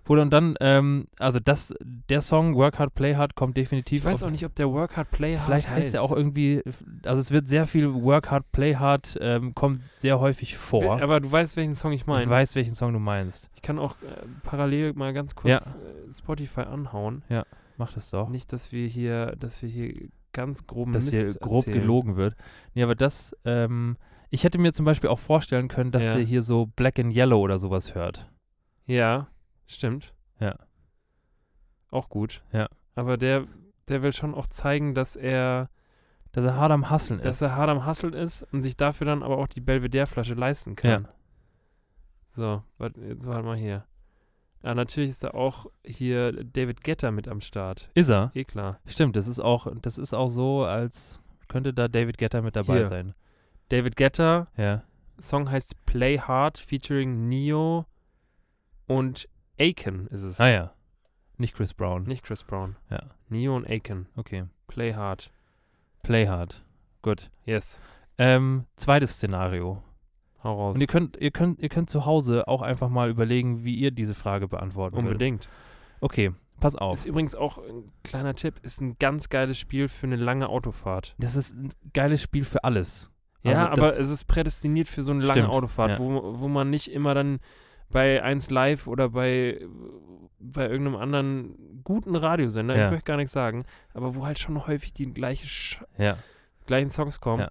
[0.04, 4.00] Bruder, und dann, ähm, also das, der Song Work Hard, Play Hard kommt definitiv.
[4.00, 6.12] Ich weiß auf- auch nicht, ob der Work Hard, Play Hard Vielleicht heißt er auch
[6.12, 6.62] irgendwie,
[7.06, 11.02] also es wird sehr viel Work Hard, Play Hard, ähm, kommt sehr häufig vor.
[11.02, 12.24] Aber du weißt, welchen Song ich meine.
[12.24, 13.50] ich weiß, welchen Song du meinst.
[13.56, 17.24] Ich kann auch äh, parallel mal ganz kurz äh, Spotify anhauen.
[17.78, 18.30] Mach das doch.
[18.30, 21.82] Nicht, dass wir hier, dass wir hier ganz groben dass hier Mist grob erzählen.
[21.82, 22.36] gelogen wird.
[22.74, 23.98] Nee, aber das, ähm,
[24.30, 26.14] ich hätte mir zum Beispiel auch vorstellen können, dass Ja.
[26.16, 28.30] der hier so Black and Yellow oder sowas hört.
[28.86, 29.28] Ja,
[29.68, 30.14] stimmt.
[30.40, 30.56] Ja.
[31.90, 32.44] Auch gut.
[32.52, 32.68] Ja.
[32.96, 33.46] Aber der,
[33.88, 35.70] der will schon auch zeigen, dass er,
[36.32, 37.42] Dass er hart am Hasseln dass ist.
[37.42, 41.08] er hart am Hasseln ist und sich dafür dann aber auch die Belvedere-Flasche leisten kann.
[42.32, 43.86] So, wart, jetzt warte mal hier.
[44.64, 47.90] Ja, natürlich ist da auch hier David Getter mit am Start.
[47.96, 48.32] Ist er?
[48.36, 48.80] Eh klar.
[48.86, 52.76] Stimmt, das ist auch, das ist auch so, als könnte da David Guetta mit dabei
[52.76, 52.86] Hier.
[52.86, 53.14] sein.
[53.70, 54.84] David Getter, Ja.
[55.20, 57.86] Song heißt Play Hard featuring Neo
[58.88, 59.28] und
[59.62, 60.40] Aiken ist es.
[60.40, 60.74] Ah ja.
[61.38, 62.04] Nicht Chris Brown.
[62.04, 62.76] Nicht Chris Brown.
[62.90, 63.00] Ja.
[63.30, 64.08] Neo und Aiken.
[64.16, 64.46] Okay.
[64.68, 65.32] Play Hard.
[66.04, 66.64] Play hard.
[67.04, 67.30] Gut.
[67.46, 67.82] Yes.
[68.18, 69.84] Ähm, zweites Szenario.
[70.44, 70.76] Hau raus.
[70.76, 73.92] Und ihr könnt, ihr könnt, ihr könnt zu Hause auch einfach mal überlegen, wie ihr
[73.92, 75.12] diese Frage beantworten würdet.
[75.12, 75.50] Unbedingt.
[76.00, 76.98] Okay, pass auf.
[76.98, 81.16] Ist übrigens auch ein kleiner Tipp, ist ein ganz geiles Spiel für eine lange Autofahrt.
[81.20, 83.12] Das ist ein geiles Spiel für alles.
[83.44, 86.00] Ja, Also aber es ist prädestiniert für so eine lange Stimmt, Autofahrt, ja.
[86.00, 87.40] wo, wo man nicht immer dann
[87.92, 89.62] bei 1 Live oder bei,
[90.40, 92.86] bei irgendeinem anderen guten Radiosender, Ja.
[92.86, 96.18] ich möchte gar nichts sagen, aber wo halt schon häufig die gleiche Sch Ja.
[96.66, 97.50] gleichen Songs kommen, Ja.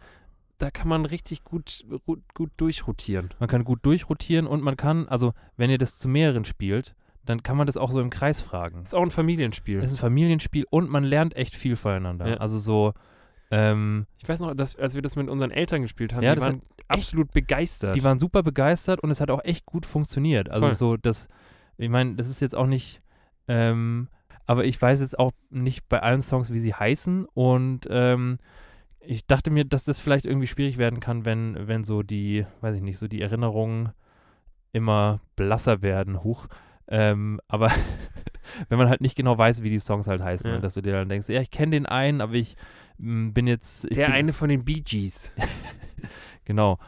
[0.58, 3.30] da kann man richtig gut, ru- gut durchrotieren.
[3.38, 7.42] Man kann gut durchrotieren und man kann, also wenn ihr das zu mehreren spielt, dann
[7.42, 8.82] kann man das auch so im Kreis fragen.
[8.82, 9.78] Ist auch ein Familienspiel.
[9.78, 12.40] Es ist ein Familienspiel und man lernt echt viel voneinander.
[12.40, 12.92] Also so,
[13.50, 16.40] ähm, Ich weiß noch, dass, als wir das mit unseren Eltern gespielt haben, Ja, die
[16.40, 17.94] waren absolut begeistert.
[17.96, 20.48] die waren super begeistert und es hat auch echt gut funktioniert.
[20.50, 20.76] Also Voll.
[20.76, 21.28] so, das,
[21.76, 23.02] ich meine, das ist jetzt auch nicht,
[23.48, 24.08] ähm,
[24.46, 28.38] aber ich weiß jetzt auch nicht bei allen Songs, wie sie heißen und ähm,
[29.00, 32.76] ich dachte mir, dass das vielleicht irgendwie schwierig werden kann, wenn, wenn so die, weiß
[32.76, 33.90] ich nicht, so die Erinnerungen
[34.72, 36.46] immer blasser werden, hoch.
[36.86, 37.70] Ähm, aber
[38.68, 40.56] wenn man halt nicht genau weiß, wie die Songs halt heißen Ja.
[40.56, 42.56] und dass du dir dann denkst, ja, ich kenne den einen, aber ich
[43.00, 43.84] bin jetzt.
[43.90, 45.32] Der bin, eine von den Bee Gees.
[46.46, 46.78] Genau.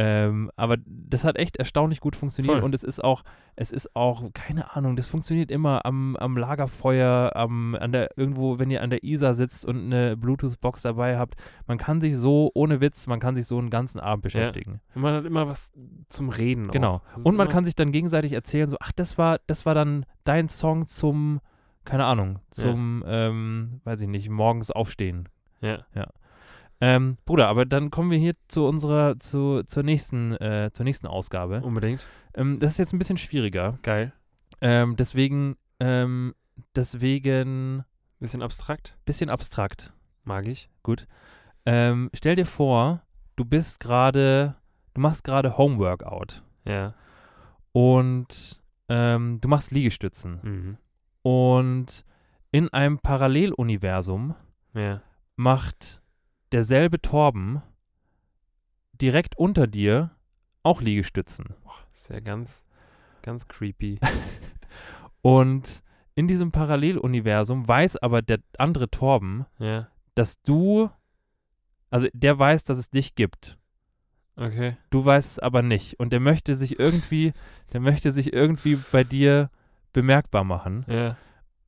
[0.00, 2.62] Ähm, aber das hat echt erstaunlich gut funktioniert Voll.
[2.62, 3.24] und es ist auch,
[3.56, 8.60] es ist auch, keine Ahnung, das funktioniert immer am, am Lagerfeuer, am, an der, irgendwo,
[8.60, 11.34] wenn ihr an der Isar sitzt und eine Bluetooth-Box dabei habt.
[11.66, 14.80] Man kann sich so, ohne Witz, man kann sich so einen ganzen Abend beschäftigen.
[14.94, 15.72] Und man hat immer was
[16.08, 16.68] zum Reden.
[16.68, 17.02] Genau.
[17.24, 20.48] Und man kann sich dann gegenseitig erzählen, so, ach, das war, das war dann dein
[20.48, 21.40] Song zum,
[21.84, 25.28] keine Ahnung, zum, ähm, weiß ich nicht, morgens aufstehen.
[25.60, 25.84] Ja.
[26.80, 31.06] Ähm, Bruder, aber dann kommen wir hier zu unserer, zu, zur nächsten, äh, zur nächsten
[31.08, 31.60] Ausgabe.
[31.62, 32.06] Unbedingt.
[32.34, 33.78] Ähm, das ist jetzt ein bisschen schwieriger.
[33.82, 34.12] Geil.
[34.60, 36.34] Ähm, deswegen, ähm,
[36.76, 37.84] deswegen
[38.20, 38.96] Bisschen abstrakt.
[39.04, 39.92] bisschen abstrakt.
[40.24, 40.68] Mag ich.
[41.66, 43.02] Ähm, stell dir vor,
[43.36, 44.54] du bist gerade,
[44.94, 46.94] du machst gerade Homeworkout Ja.
[47.72, 50.76] und ähm, du machst Liegestützen Mhm.
[51.22, 52.04] und
[52.52, 54.34] in einem Paralleluniversum
[54.74, 55.02] Ja.
[55.38, 56.02] Macht
[56.52, 57.62] derselbe Torben
[58.92, 60.10] direkt unter dir
[60.62, 61.54] auch Liegestützen.
[61.94, 62.66] Ist ja ganz,
[63.22, 64.00] ganz creepy.
[65.22, 65.82] Und
[66.16, 69.88] in diesem Paralleluniversum weiß aber der andere Torben, ja.
[70.14, 70.90] dass du,
[71.90, 73.56] also der weiß, dass es dich gibt.
[74.34, 74.76] Okay.
[74.90, 76.00] Du weißt es aber nicht.
[76.00, 77.32] Und der möchte sich irgendwie,
[77.72, 79.50] der möchte sich irgendwie bei dir
[79.92, 80.84] bemerkbar machen.
[80.88, 81.16] Ja.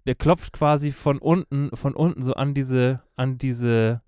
[0.07, 4.01] Der klopft quasi von unten, von unten so an diese, an diese,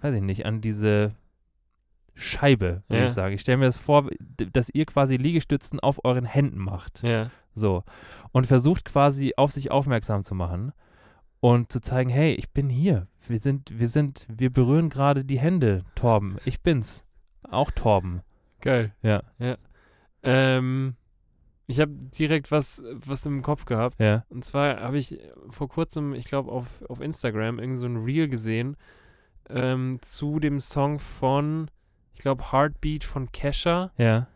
[0.00, 1.14] weiß ich nicht, an diese
[2.14, 3.06] Scheibe, würde Ja.
[3.06, 3.34] ich sagen.
[3.34, 4.08] Ich stelle mir das vor,
[4.52, 7.02] dass ihr quasi Liegestützen auf euren Händen macht.
[7.02, 7.30] Ja.
[7.54, 7.84] So.
[8.32, 10.72] Und versucht quasi auf sich aufmerksam zu machen
[11.40, 13.06] und zu zeigen, hey, ich bin hier.
[13.28, 16.36] Wir sind, wir sind, wir berühren gerade die Hände, Torben.
[16.44, 17.04] Ich bin's.
[17.48, 18.22] Auch Torben.
[18.60, 18.92] Geil.
[19.02, 19.22] Ja.
[20.22, 20.96] Ähm,
[21.66, 24.00] ich habe direkt was, was im Kopf gehabt.
[24.00, 24.24] Ja.
[24.28, 25.18] Und zwar habe ich
[25.50, 28.76] vor kurzem, ich glaube, auf, auf Instagram irgend so ein Reel gesehen
[29.48, 31.68] ähm, zu dem Song von,
[32.14, 34.28] ich glaube, Heartbeat von Kesha, Ja.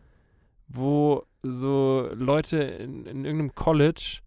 [0.67, 4.19] wo so Leute in, in irgendeinem College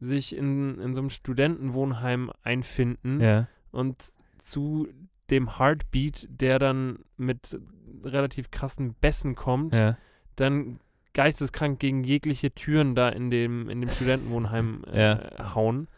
[0.00, 3.48] sich in, in so einem Studentenwohnheim einfinden Ja.
[3.70, 3.96] und
[4.38, 4.88] zu
[5.30, 7.58] dem Heartbeat, der dann mit
[8.04, 9.96] relativ krassen Bässen kommt, Ja.
[10.36, 10.80] dann
[11.14, 15.16] geisteskrank gegen jegliche Türen da in dem, in dem Studentenwohnheim äh,
[15.54, 15.88] hauen.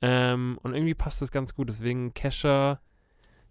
[0.00, 1.68] Ähm, und irgendwie passt das ganz gut.
[1.68, 2.80] Deswegen Kesha,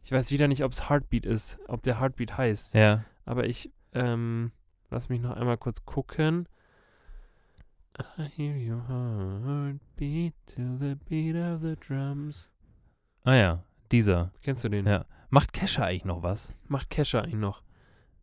[0.03, 2.73] ich weiß wieder nicht, ob es Heartbeat ist, ob der Heartbeat heißt.
[2.73, 3.03] Ja.
[3.25, 4.51] Aber ich, ähm,
[4.89, 6.47] lass mich noch einmal kurz gucken.
[8.19, 12.49] I hear your heartbeat to the beat of the drums.
[13.23, 13.63] Ah ja.
[13.91, 14.31] Dieser.
[14.43, 14.85] Kennst du den?
[14.85, 15.05] Ja.
[15.29, 16.53] Macht Kesha eigentlich noch was?
[16.67, 17.63] Macht Kesha eigentlich noch.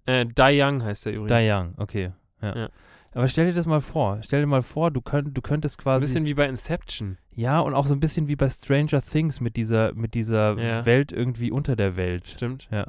[0.07, 1.29] Äh, Die Young heißt er übrigens.
[1.31, 2.13] Da Young, okay.
[2.45, 2.57] Ja.
[2.57, 2.69] Ja.
[3.13, 4.19] Aber stell dir das mal vor.
[4.23, 6.07] Stell dir mal vor, du, könnt, du könntest So ein quasi.
[6.07, 7.17] bisschen wie bei Inception.
[7.37, 10.85] ja, und auch so ein bisschen wie bei Stranger Things mit dieser, mit dieser Ja.
[10.85, 12.27] Welt irgendwie unter der Welt.
[12.29, 12.69] Stimmt.
[12.73, 12.87] Ja.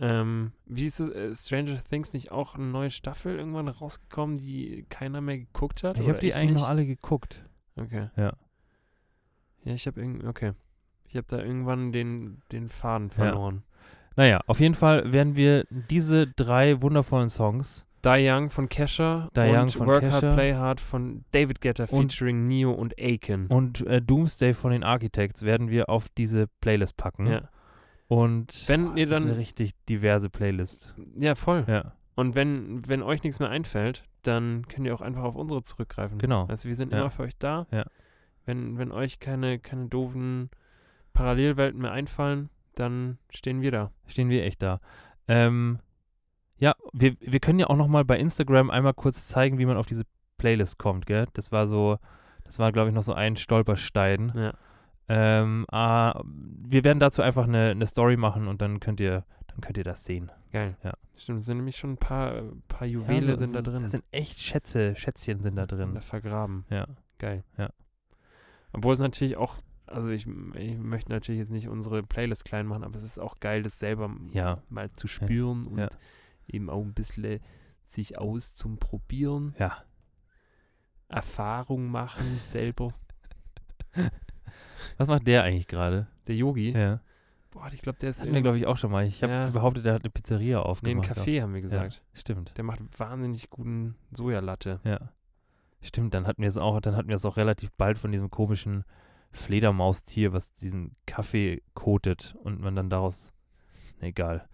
[0.00, 4.86] Ähm, wie ist es, äh, Stranger Things nicht auch eine neue Staffel irgendwann rausgekommen, die
[4.88, 5.98] keiner mehr geguckt hat?
[5.98, 6.60] Ich habe die ich eigentlich nicht?
[6.60, 7.44] noch alle geguckt.
[7.76, 8.10] Okay.
[8.16, 8.34] Ja.
[9.64, 10.52] Ja, ich habe irgendwie, okay.
[11.08, 13.64] Ich habe da irgendwann den, den Faden verloren.
[14.14, 19.40] Naja, auf jeden Fall werden wir diese drei wundervollen Songs Die Young von Kesha Die
[19.40, 20.22] und Young von Work Kesha.
[20.22, 23.46] Hard, Play Hard von David Guetta featuring Neo und Aiken.
[23.48, 27.26] Und äh, Doomsday von den Architects werden wir auf diese Playlist packen.
[27.26, 27.48] ja.
[28.06, 30.94] Und Wenn boah, ihr dann- ist eine richtig diverse Playlist.
[31.16, 31.64] ja, voll.
[31.68, 35.62] Ja, Und wenn, wenn euch nichts mehr einfällt, dann könnt ihr auch einfach auf unsere
[35.62, 36.16] zurückgreifen.
[36.18, 36.46] genau.
[36.46, 37.00] Also wir sind Ja.
[37.00, 37.66] immer für euch da.
[37.70, 37.84] Ja.
[38.46, 40.48] Wenn, wenn euch keine, keine doofen
[41.12, 43.90] Parallelwelten mehr einfallen, dann stehen wir da.
[44.06, 44.80] Stehen wir echt da.
[45.26, 45.80] Ähm,
[46.58, 49.76] ja, wir, wir können ja auch noch mal bei Instagram einmal kurz zeigen, wie man
[49.76, 50.04] auf diese
[50.38, 51.26] Playlist kommt, gell?
[51.34, 51.98] Das war so,
[52.44, 54.32] das war, glaube ich, noch so ein Stolperstein.
[54.34, 54.52] Ja.
[55.08, 59.60] Ähm, ah, wir werden dazu einfach eine, eine Story machen und dann könnt ihr, dann
[59.60, 60.30] könnt ihr das sehen.
[60.52, 60.76] Geil.
[60.82, 60.92] Ja.
[61.16, 63.82] Stimmt, es sind nämlich schon ein paar, paar Juwele Ja, so- sind da drin.
[63.82, 65.94] Da sind echt Schätze, Schätzchen sind da drin.
[65.94, 66.64] Da vergraben.
[66.70, 66.86] Ja.
[67.18, 67.42] Geil.
[67.56, 67.70] Ja.
[68.72, 69.56] Obwohl es natürlich auch,
[69.86, 73.40] also ich, ich möchte natürlich jetzt nicht unsere Playlist klein machen, aber es ist auch
[73.40, 74.62] geil, das selber Ja.
[74.68, 75.88] mal zu spüren und Ja.
[76.48, 77.40] Eben auch ein bisschen
[77.84, 79.82] sich aus zum Probieren, Ja.
[81.08, 82.92] Erfahrung machen selber.
[84.98, 86.06] Was macht der eigentlich gerade?
[86.26, 87.00] Der Yogi, Ja.
[87.50, 89.06] boah, ich glaube, der ist hatten wir, glaube ich, auch schon mal.
[89.06, 89.46] Ich habe Ja.
[89.50, 91.10] behauptet, der hat eine Pizzeria nee, ein aufgemacht.
[91.10, 91.64] Café, haben wir Ja.
[91.64, 92.02] gesagt.
[92.12, 92.56] Stimmt.
[92.56, 94.80] Der macht wahnsinnig guten Sojalatte.
[94.84, 95.12] Ja.
[95.80, 98.30] Stimmt, dann hatten wir es auch, dann hatten wir es auch relativ bald von diesem
[98.30, 98.84] komischen
[99.32, 103.32] Fledermaustier, was diesen Kaffee kotet und man dann daraus.
[104.00, 104.48] Egal.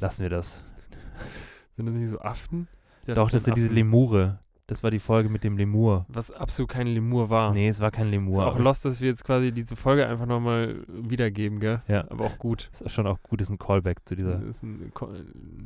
[0.00, 0.62] Lassen wir das.
[1.76, 2.68] Sind das nicht so Affen?
[3.06, 3.72] Ja, Doch, das sind diese.
[3.72, 4.40] Lemure.
[4.68, 6.06] Das war die Folge mit dem Lemur.
[6.08, 7.52] Was absolut kein Lemur war.
[7.52, 8.44] Nee, es war kein Ist Lemur.
[8.46, 11.82] auch aber lost, dass wir jetzt quasi diese Folge einfach nochmal wiedergeben, gell?
[11.86, 12.04] Ja.
[12.10, 12.68] Aber auch gut.
[12.72, 14.38] ist schon auch gut, ist ein Callback zu dieser.
[14.38, 14.90] Das ist ein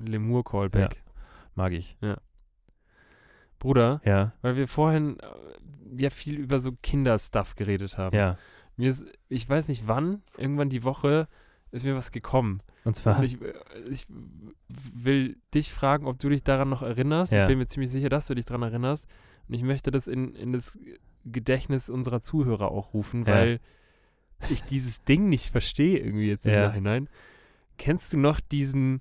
[0.05, 1.03] Lemur-Callback.
[1.55, 1.97] Mag ich.
[3.59, 8.15] Bruder, Ja, weil wir vorhin äh, ja viel über so Kinderstuff geredet haben.
[8.17, 8.37] ja.
[8.77, 11.29] Mir ist, ich weiß nicht wann, irgendwann die Woche
[11.73, 12.63] ist mir was gekommen.
[12.85, 13.19] Und zwar.
[13.19, 13.53] Und ich, äh,
[13.91, 14.07] ich
[14.69, 17.33] will dich fragen, ob du dich daran noch erinnerst.
[17.33, 17.43] Ja.
[17.43, 19.07] Ich bin mir ziemlich sicher, dass du dich daran erinnerst.
[19.49, 20.79] Und ich möchte das in, in das
[21.25, 23.35] Gedächtnis unserer Zuhörer auch rufen, Ja.
[23.35, 23.61] weil
[24.49, 26.69] ich dieses Ding nicht verstehe irgendwie jetzt im Ja.
[26.69, 27.09] Nachhinein.
[27.77, 29.01] Kennst du noch diesen,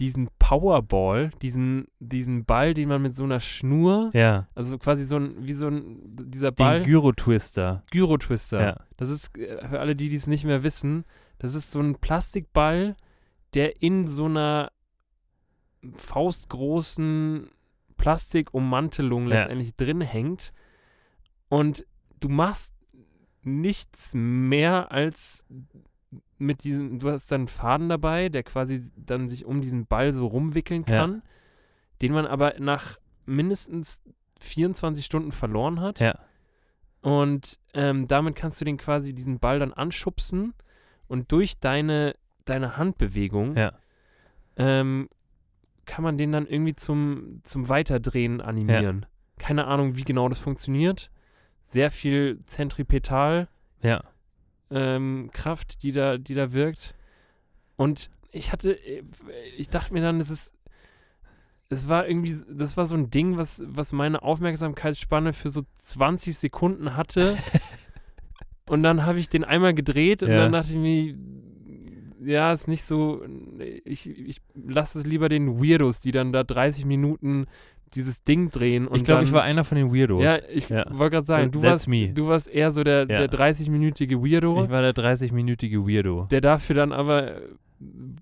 [0.00, 5.16] diesen Powerball, diesen, diesen Ball, den man mit so einer Schnur, ja, also quasi so
[5.16, 7.84] ein, wie so ein, dieser Ball, den Gyro-Twister.
[7.92, 8.60] Gyro-Twister.
[8.60, 8.76] Ja.
[8.96, 11.04] Das ist, äh, für alle, die dies nicht mehr wissen,
[11.38, 12.96] das ist so ein Plastikball,
[13.54, 14.70] der in so einer
[15.94, 17.50] faustgroßen
[17.96, 19.36] Plastikummantelung Ja.
[19.40, 20.52] letztendlich drin hängt.
[21.48, 21.86] Und
[22.20, 22.72] du machst
[23.42, 25.46] nichts mehr als
[26.38, 30.12] mit diesem, du hast dann einen Faden dabei, der quasi dann sich um diesen Ball
[30.12, 30.98] so rumwickeln Ja.
[30.98, 31.22] kann,
[32.02, 34.00] den man aber nach mindestens
[34.40, 36.00] 24 Stunden verloren hat.
[36.00, 36.18] Ja.
[37.02, 40.54] Und ähm, damit kannst du den quasi diesen Ball dann anschubsen
[41.08, 43.72] und durch deine, deine Handbewegung Ja.
[44.56, 45.08] ähm,
[45.86, 49.04] kann man den dann irgendwie zum, zum Weiterdrehen animieren.
[49.38, 51.10] Keine Ahnung, wie genau das funktioniert.
[51.62, 53.48] Sehr viel Zentripetal
[53.82, 54.02] Ja.
[54.70, 56.94] ähm, Kraft, die da, die da wirkt.
[57.76, 58.78] Und ich hatte,
[59.56, 60.54] ich dachte mir dann, es ist,
[61.68, 66.36] es war irgendwie, das war so ein Ding, was, was meine Aufmerksamkeitsspanne für so 20
[66.38, 67.36] Sekunden hatte.
[68.68, 70.38] und dann habe ich den einmal gedreht und Ja.
[70.44, 71.14] dann dachte ich mir,
[72.24, 73.22] ja, ist nicht so,
[73.84, 77.46] ich, ich lasse es lieber den Weirdos, die dann da 30 Minuten
[77.94, 78.88] dieses Ding drehen.
[78.88, 80.22] Und ich glaube, ich war einer von den Weirdos.
[80.24, 80.84] Ja, ich Ja.
[80.90, 82.08] wollte gerade sagen, du warst, me.
[82.12, 83.26] du warst eher so der, Ja.
[83.26, 86.26] der 30-minütige Weirdo Ich war der 30-minütige Weirdo.
[86.30, 87.40] der dafür dann aber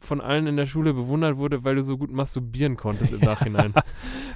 [0.00, 3.72] von allen in der Schule bewundert wurde, weil du so gut masturbieren konntest im Nachhinein.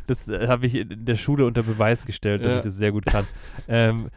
[0.07, 3.07] Das äh, habe ich in der Schule unter Beweis gestellt, dass ich das sehr gut
[3.07, 3.27] kann.
[3.67, 4.09] ähm,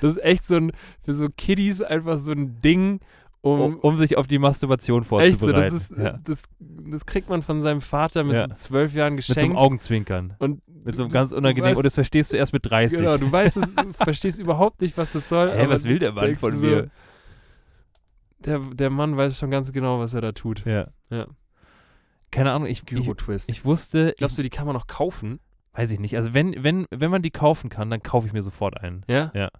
[0.00, 3.00] Das ist echt so ein, für so Kiddies einfach so ein Ding,
[3.40, 5.74] um, um, um sich auf die Masturbation echt so, vorzubereiten.
[5.74, 6.18] das ist, ja.
[6.24, 8.48] das, das kriegt man von seinem Vater mit Ja.
[8.48, 9.56] so zwölf Jahren Mit so einem geschenkt.
[9.58, 10.34] Augenzwinkern.
[10.38, 11.74] und Mit so einem du- ganz unangenehmen.
[11.74, 12.98] weißt- Und das verstehst du erst mit 30.
[13.00, 15.50] Genau, du weißt es, du verstehst überhaupt nicht, was das soll.
[15.50, 16.90] Hä, was will der Mann von so, mir?
[18.38, 20.64] Der, der Mann weiß schon ganz genau, was er da tut.
[20.66, 20.88] Ja.
[21.10, 21.26] Ja.
[22.30, 23.08] Keine Ahnung, ich, ich,
[23.48, 25.38] ich wusste, Glaubst du, die kann man noch kaufen?
[25.74, 26.16] Weiß ich nicht.
[26.16, 29.04] Also wenn, wenn, wenn man die kaufen kann, dann kaufe ich mir sofort einen.
[29.06, 29.30] Ja?
[29.34, 29.50] Ja.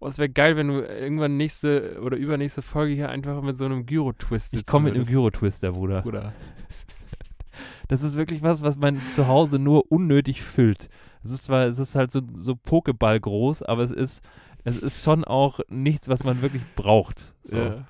[0.00, 3.64] Oh, es wäre geil, wenn du irgendwann nächste oder übernächste Folge hier einfach mit so
[3.64, 6.02] einem Gyro-Twist Ich komme mit einem Gyro-Twister, Bruder.
[6.02, 6.32] Bruder.
[7.86, 10.88] Das ist wirklich was, was man zu Hause nur unnötig füllt.
[11.22, 14.22] Es ist zwar, es ist halt so, so Pokéball groß, aber es ist,
[14.64, 17.34] es ist schon auch nichts, was man wirklich braucht.
[17.44, 17.56] So.
[17.56, 17.86] Ja.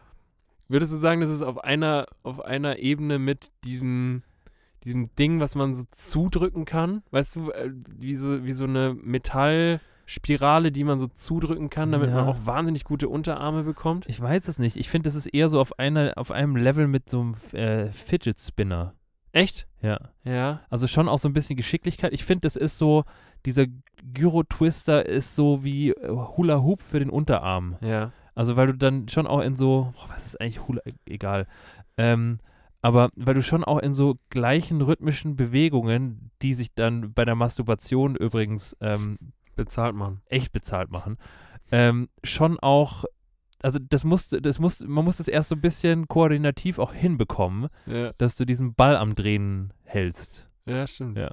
[0.68, 4.22] Würdest du sagen, das ist auf einer, auf einer Ebene mit diesem,
[4.84, 7.02] diesem Ding, was man so zudrücken kann?
[7.10, 12.10] Weißt du, äh, wie so, wie so eine Metallspirale, die man so zudrücken kann, damit
[12.10, 12.30] man Ja.
[12.30, 14.04] auch wahnsinnig gute Unterarme bekommt?
[14.08, 14.76] Ich weiß es nicht.
[14.76, 17.90] Ich finde, das ist eher so auf einer, auf einem Level mit so einem äh,
[17.92, 18.94] Fidget Spinner.
[19.32, 19.66] Echt?
[19.82, 19.98] Ja.
[20.22, 20.60] Ja.
[20.70, 22.12] Also schon auch so ein bisschen Geschicklichkeit.
[22.12, 23.04] Ich finde, das ist so,
[23.46, 23.66] dieser
[24.12, 27.76] Gyro-Twister ist so wie äh, Hula Hoop für den Unterarm.
[27.80, 28.12] Ja.
[28.36, 31.46] Also weil du dann schon auch in so, boah, was ist eigentlich Hula, egal.
[31.96, 32.38] Ähm,
[32.84, 37.34] aber weil du schon auch in so gleichen rhythmischen Bewegungen, die sich dann bei der
[37.34, 39.18] Masturbation übrigens ähm,
[39.56, 40.20] Bezahlt man.
[40.26, 41.16] echt bezahlt machen,
[41.72, 43.04] ähm, schon auch,
[43.62, 47.68] also das musste, das muss, man muss das erst so ein bisschen koordinativ auch hinbekommen,
[47.86, 48.12] Ja.
[48.18, 50.48] dass du diesen Ball am Drehen hältst.
[50.66, 51.16] Ja, stimmt.
[51.16, 51.30] Ja.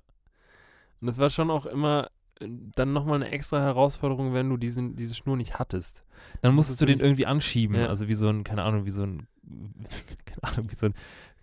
[1.02, 4.96] Und das war schon auch immer äh, dann nochmal eine extra Herausforderung, wenn du diesen,
[4.96, 6.04] diese Schnur nicht hattest.
[6.42, 7.88] Dann musstest du den irgendwie anschieben, Ja.
[7.88, 9.28] also wie so ein, keine Ahnung, wie so ein,
[10.26, 10.94] keine Ahnung, wie so ein,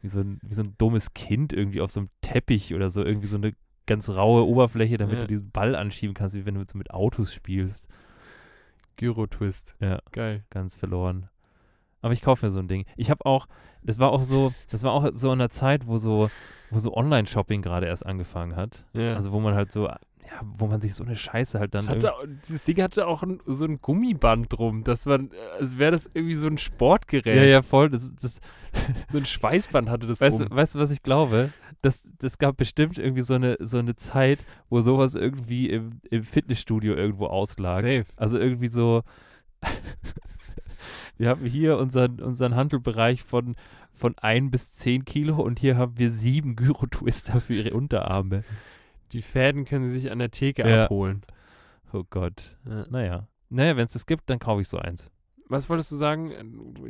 [0.00, 3.04] wie so ein, wie so ein dummes Kind irgendwie auf so einem Teppich oder so,
[3.04, 3.52] irgendwie so eine
[3.86, 5.20] ganz raue Oberfläche, damit Ja.
[5.22, 7.86] du diesen Ball anschieben kannst, wie wenn du so mit Autos spielst.
[8.96, 9.76] Gyro-Twist.
[9.80, 10.00] Ja.
[10.12, 10.44] Geil.
[10.50, 11.28] Ganz verloren.
[12.00, 12.84] Aber ich kaufe mir so ein Ding.
[12.96, 13.46] Ich habe auch,
[13.82, 16.30] das war auch so, das war auch so in der Zeit, wo so,
[16.70, 18.84] wo so Online-Shopping gerade erst angefangen hat.
[18.92, 19.14] Ja.
[19.14, 19.88] Also wo man halt so,
[20.30, 22.12] ja, wo man sich so eine Scheiße halt dann das hatte,
[22.46, 26.10] dieses Ding hatte auch ein, so ein Gummiband drum, dass man, äh, als wäre das
[26.12, 27.36] irgendwie so ein Sportgerät.
[27.36, 27.90] ja, ja, voll.
[27.90, 28.40] Das, das,
[29.10, 30.48] So ein Schweißband hatte das Weißt drum.
[30.48, 31.52] du, weißt du, was ich glaube?
[31.82, 36.22] Das, das gab bestimmt irgendwie so eine, so eine Zeit, wo sowas irgendwie im, im
[36.22, 37.82] Fitnessstudio irgendwo auslag.
[37.82, 38.06] Safe.
[38.16, 39.02] Also irgendwie so,
[41.18, 43.54] wir haben hier unseren, unseren Handelbereich von,
[43.92, 48.42] von 1 bis 10 Kilo und hier haben wir sieben Gyro-Twister für ihre Unterarme.
[49.12, 50.84] Die Fäden können sie sich an der Theke Ja.
[50.84, 51.22] abholen.
[51.92, 52.56] Oh Gott.
[52.68, 52.86] Ja.
[52.90, 53.28] Naja.
[53.50, 55.10] Naja, wenn es das gibt, dann kaufe ich so eins.
[55.48, 56.30] Was wolltest du sagen?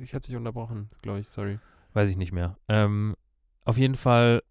[0.03, 1.59] Ich habe dich unterbrochen, glaube ich, sorry.
[1.93, 2.57] Weiß ich nicht mehr.
[2.69, 3.15] Ähm,
[3.65, 4.43] auf jeden Fall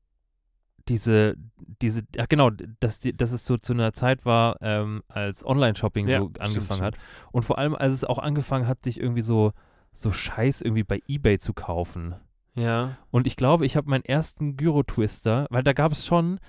[0.88, 1.36] diese,
[1.82, 2.50] diese, ja genau,
[2.80, 6.62] dass, die, dass es so zu einer Zeit war, ähm, als Online-Shopping Ja, so angefangen
[6.64, 6.82] stimmt.
[6.82, 6.98] hat.
[7.34, 9.52] Und vor allem, als es auch angefangen hat, sich irgendwie so,
[9.92, 12.16] so Scheiß irgendwie bei Ebay zu kaufen.
[12.56, 12.98] Ja.
[13.12, 16.40] Und ich glaube, ich habe meinen ersten Gyro-Twister, weil da gab es schon,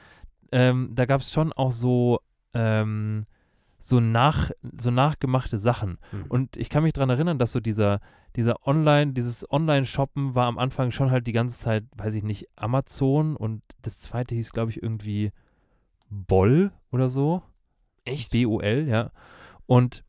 [0.53, 2.21] ähm, da gab es schon auch so,
[2.55, 3.27] ähm,
[3.79, 5.99] so, nach, so nachgemachte Sachen.
[6.11, 6.25] Hm.
[6.29, 8.01] Und ich kann mich daran erinnern, dass so dieser,
[8.37, 12.49] dieser Online, dieses Online-Shoppen war am Anfang schon halt die ganze Zeit, weiß ich nicht,
[12.57, 15.33] Amazon und das zweite hieß, glaube ich, irgendwie
[16.11, 17.43] Boll oder so.
[18.05, 18.33] Echt?
[18.33, 19.11] B-O-L, ja.
[19.67, 20.05] Und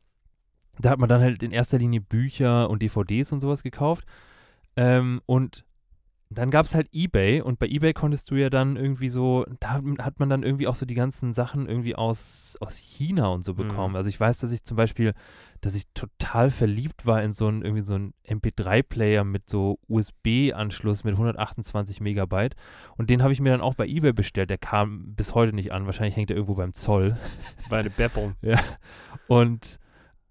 [0.80, 4.06] da hat man dann halt in erster Linie Bücher und DVDs und sowas gekauft.
[4.76, 5.66] Ähm, und
[6.32, 9.82] dann gab es halt Ebay und bei Ebay konntest du ja dann irgendwie so, da
[9.99, 13.55] hat man dann irgendwie auch so die ganzen Sachen irgendwie aus, aus China und so
[13.55, 13.93] bekommen.
[13.93, 13.95] Mhm.
[13.95, 15.13] Also ich weiß, dass ich zum Beispiel,
[15.61, 21.03] dass ich total verliebt war in so einen, irgendwie so einen MP3-Player mit so USB-Anschluss
[21.03, 22.55] mit 128 Megabyte.
[22.95, 24.51] Und den habe ich mir dann auch bei Ebay bestellt.
[24.51, 25.88] Der kam bis heute nicht an.
[25.88, 27.17] Wahrscheinlich hängt er irgendwo beim Zoll.
[27.69, 28.36] War eine Beppung.
[29.27, 29.80] Und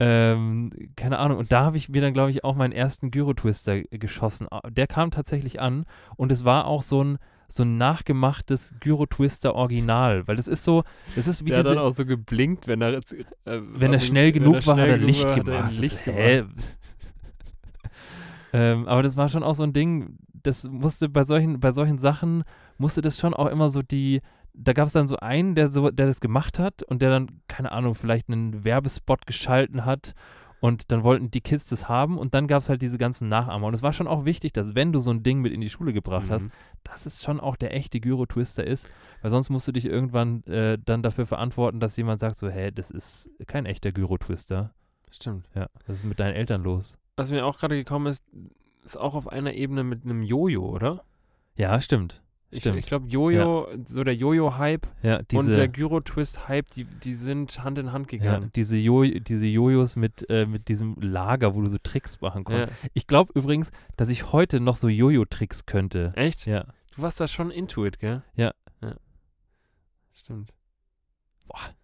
[0.01, 3.83] ähm, keine Ahnung, und da habe ich mir dann, glaube ich, auch meinen ersten Gyro-Twister
[3.83, 4.47] geschossen.
[4.51, 5.87] Ah, Der kam tatsächlich an
[6.17, 7.19] und es war auch so ein,
[7.49, 10.85] so ein nachgemachtes Gyro-Twister-Original, weil das ist so,
[11.17, 13.93] das ist wie Der hat diese, dann auch so geblinkt, wenn er jetzt, äh, wenn
[13.93, 15.65] er schnell genug war, hat schnell er Licht gemacht.
[15.65, 16.37] Hat er Licht Hä?
[16.37, 16.55] gemacht.
[18.53, 21.99] ähm, aber das war schon auch so ein Ding, das musste bei solchen, bei solchen
[21.99, 22.45] Sachen,
[22.77, 24.21] musste das schon auch immer so die,
[24.61, 27.41] da gab es dann so einen, der, so, der das gemacht hat und der dann,
[27.49, 30.15] keine Ahnung, vielleicht einen Werbespot geschalten hat
[30.61, 33.69] und dann wollten die Kids das haben und dann gab es halt diese ganzen Nachahmer.
[33.69, 35.71] Und es war schon auch wichtig, dass wenn du so ein Ding mit in die
[35.71, 36.53] Schule gebracht hast, Mhm.
[36.83, 38.89] dass es schon auch der echte Gyro-Twister ist,
[39.23, 42.73] weil sonst musst du dich irgendwann äh, dann dafür verantworten, dass jemand sagt so, hä,
[42.73, 44.75] das ist kein echter Gyro-Twister.
[45.13, 45.49] Stimmt.
[45.55, 46.99] Ja, was ist mit deinen Eltern los?
[47.17, 48.25] Was mir auch gerade gekommen ist,
[48.85, 51.05] ist auch auf einer Ebene mit einem Jojo, oder?
[51.55, 52.23] Ja, stimmt.
[52.51, 52.79] Ich, Stimmt.
[52.79, 57.93] ich glaube, Jojo, so der Jojo-Hype Ja, und der Gyro-Twist-Hype, die, die sind Hand in
[57.93, 58.51] Hand ja, gegangen.
[58.57, 62.61] diese, jo diese Jojos mit, äh, mit diesem Lager, wo du so Tricks machen Ja.
[62.61, 62.73] konntest.
[62.95, 66.13] Ich glaube übrigens, dass ich heute noch so Jojo-Tricks könnte.
[66.17, 66.47] Echt?
[66.47, 66.65] Ja.
[66.97, 68.23] Du warst da schon into it, gell?
[68.35, 68.53] Ja.
[68.81, 68.95] ja.
[70.15, 70.55] Stimmt.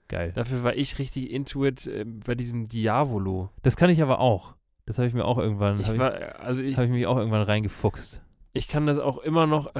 [0.08, 0.32] Geil.
[0.34, 3.50] Dafür war ich richtig into it äh, bei diesem Diavolo.
[3.62, 4.54] Das kann ich aber auch.
[4.86, 7.06] Das habe ich mir auch irgendwann, Ich habe war, also ich, ich, hab ich mich
[7.06, 8.22] auch irgendwann reingefuchst.
[8.54, 9.72] Ich kann das auch immer noch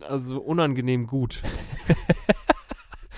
[0.00, 1.42] also unangenehm gut.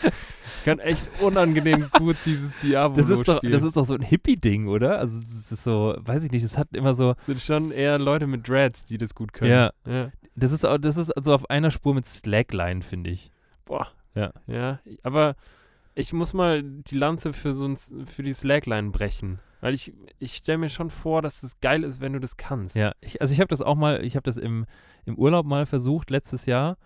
[0.02, 0.08] ich
[0.64, 3.52] kann echt unangenehm gut dieses Diavolo Das ist, doch, spielen.
[3.52, 4.98] das ist doch so ein Hippie-Ding, oder?
[4.98, 8.26] Also es ist so, weiß ich nicht, das hat immer so, sind schon eher Leute
[8.26, 9.50] mit Dreads, die das gut können.
[9.50, 9.70] Ja.
[9.86, 10.10] ja.
[10.34, 13.30] das ist, das ist also auf einer Spur mit Slackline, finde ich.
[13.66, 13.88] Boah.
[14.14, 14.32] Ja.
[14.46, 15.36] Ja, aber
[15.94, 19.38] ich muss mal die Lanze für so ein, für die Slackline brechen.
[19.64, 22.76] Weil ich, ich stelle mir schon vor, dass es geil ist, wenn du das kannst.
[22.76, 24.66] Ja, ich, also ich habe das auch mal, ich habe das im,
[25.06, 26.76] im Urlaub mal versucht, letztes Jahr,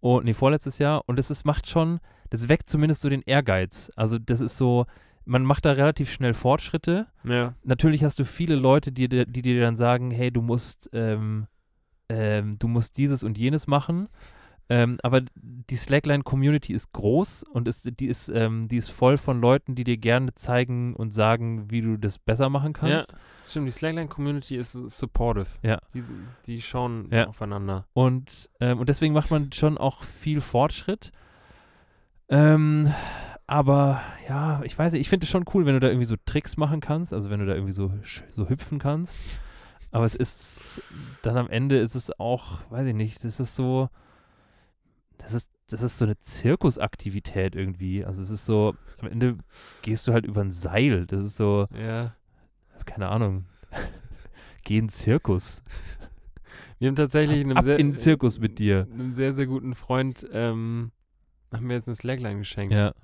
[0.00, 3.90] oh, nee, vorletztes Jahr, und das ist, macht schon, das weckt zumindest so den Ehrgeiz.
[3.96, 4.84] Also das ist so,
[5.24, 7.06] man macht da relativ schnell Fortschritte.
[7.24, 7.54] Ja.
[7.62, 11.46] Natürlich hast du viele Leute, die, dir- die dir dann sagen, hey, du musst, ähm,
[12.10, 14.08] ähm, du musst dieses und jenes machen.
[14.70, 19.40] Ähm, aber die Slackline-Community ist groß und ist, die, ist, ähm, die ist voll von
[19.40, 23.14] Leuten, die dir gerne zeigen und sagen, wie du das besser machen kannst.
[23.46, 25.46] Stimmt, die Slackline-Community ist supportive.
[25.62, 25.78] Ja.
[25.94, 26.02] Die,
[26.46, 27.28] die schauen Ja.
[27.28, 27.86] aufeinander.
[27.94, 31.12] Und, ähm, und deswegen macht man schon auch viel Fortschritt.
[32.28, 32.92] Ähm,
[33.46, 36.16] aber ja, ich weiß nicht, ich finde es schon cool, wenn du da irgendwie so
[36.26, 37.90] Tricks machen kannst, also wenn du da irgendwie so,
[38.34, 39.16] so hüpfen kannst.
[39.90, 40.82] Aber es ist,
[41.22, 43.88] dann am Ende ist es auch, weiß ich nicht, das ist so,
[45.18, 48.04] das ist, das ist so eine Zirkusaktivität irgendwie.
[48.04, 49.36] Also es ist so, am Ende
[49.82, 51.06] gehst du halt über ein Seil.
[51.06, 52.14] Das ist so, Ja.
[52.86, 53.44] keine Ahnung,
[54.64, 55.62] geh in Zirkus.
[56.78, 58.86] Wir haben tatsächlich einem Ab sehr, in Zirkus mit dir.
[58.92, 60.92] einem sehr, sehr guten Freund, ähm,
[61.52, 62.72] haben wir jetzt eine Slackline geschenkt.
[62.74, 62.94] Ja.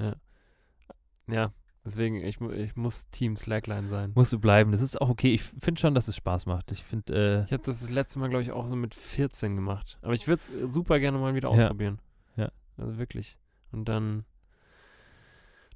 [1.27, 1.53] Ja,
[1.85, 4.13] deswegen, ich, ich muss Team Slackline sein.
[4.15, 4.73] Musst du bleiben.
[4.73, 5.33] Das ist auch okay.
[5.35, 6.71] Ich finde schon, dass es Spaß macht.
[6.73, 9.55] Ich finde, äh, Ich habe das das letzte Mal, glaube ich, auch so mit 14
[9.57, 9.99] gemacht.
[10.03, 11.65] Aber ich würde es super gerne mal wieder Ja.
[11.65, 11.99] ausprobieren.
[12.37, 12.51] Ja.
[12.77, 13.37] Also wirklich.
[13.73, 14.25] Und dann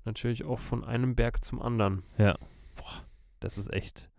[0.05, 2.03] natürlich auch von einem Berg zum anderen.
[3.41, 4.11] das ist echt,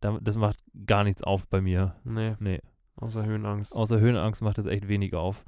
[0.00, 1.94] da- das macht gar nichts auf bei mir.
[2.02, 2.60] Nee, Nee,
[2.96, 3.72] außer Höhenangst.
[3.76, 5.44] außer Höhenangst macht das echt wenig auf.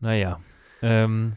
[0.00, 0.40] naja,
[0.82, 1.36] ähm,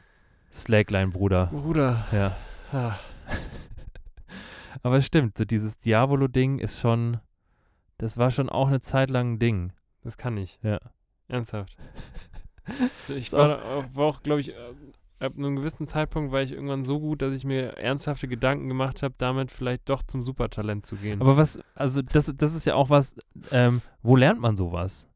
[0.52, 1.48] Slackline, Bruder.
[1.48, 2.08] Bruder.
[2.12, 2.36] Ja.
[2.72, 2.96] Ah,
[4.84, 7.20] Aber es stimmt, so dieses Diavolo-Ding ist schon,
[7.98, 9.74] das war schon auch eine Zeit lang ein Ding.
[10.02, 10.60] das kann ich.
[10.64, 10.80] Ja.
[11.28, 11.78] Ernsthaft.
[13.10, 14.74] Ich war, auch, war auch, glaube ich, äh,
[15.20, 19.04] ab einem gewissen Zeitpunkt war ich irgendwann so gut, dass ich mir ernsthafte Gedanken gemacht
[19.04, 21.22] habe, damit vielleicht doch zum Supertalent zu gehen.
[21.22, 23.18] Aber was, also das, das ist ja auch was,
[23.52, 25.10] ähm, wo lernt man sowas?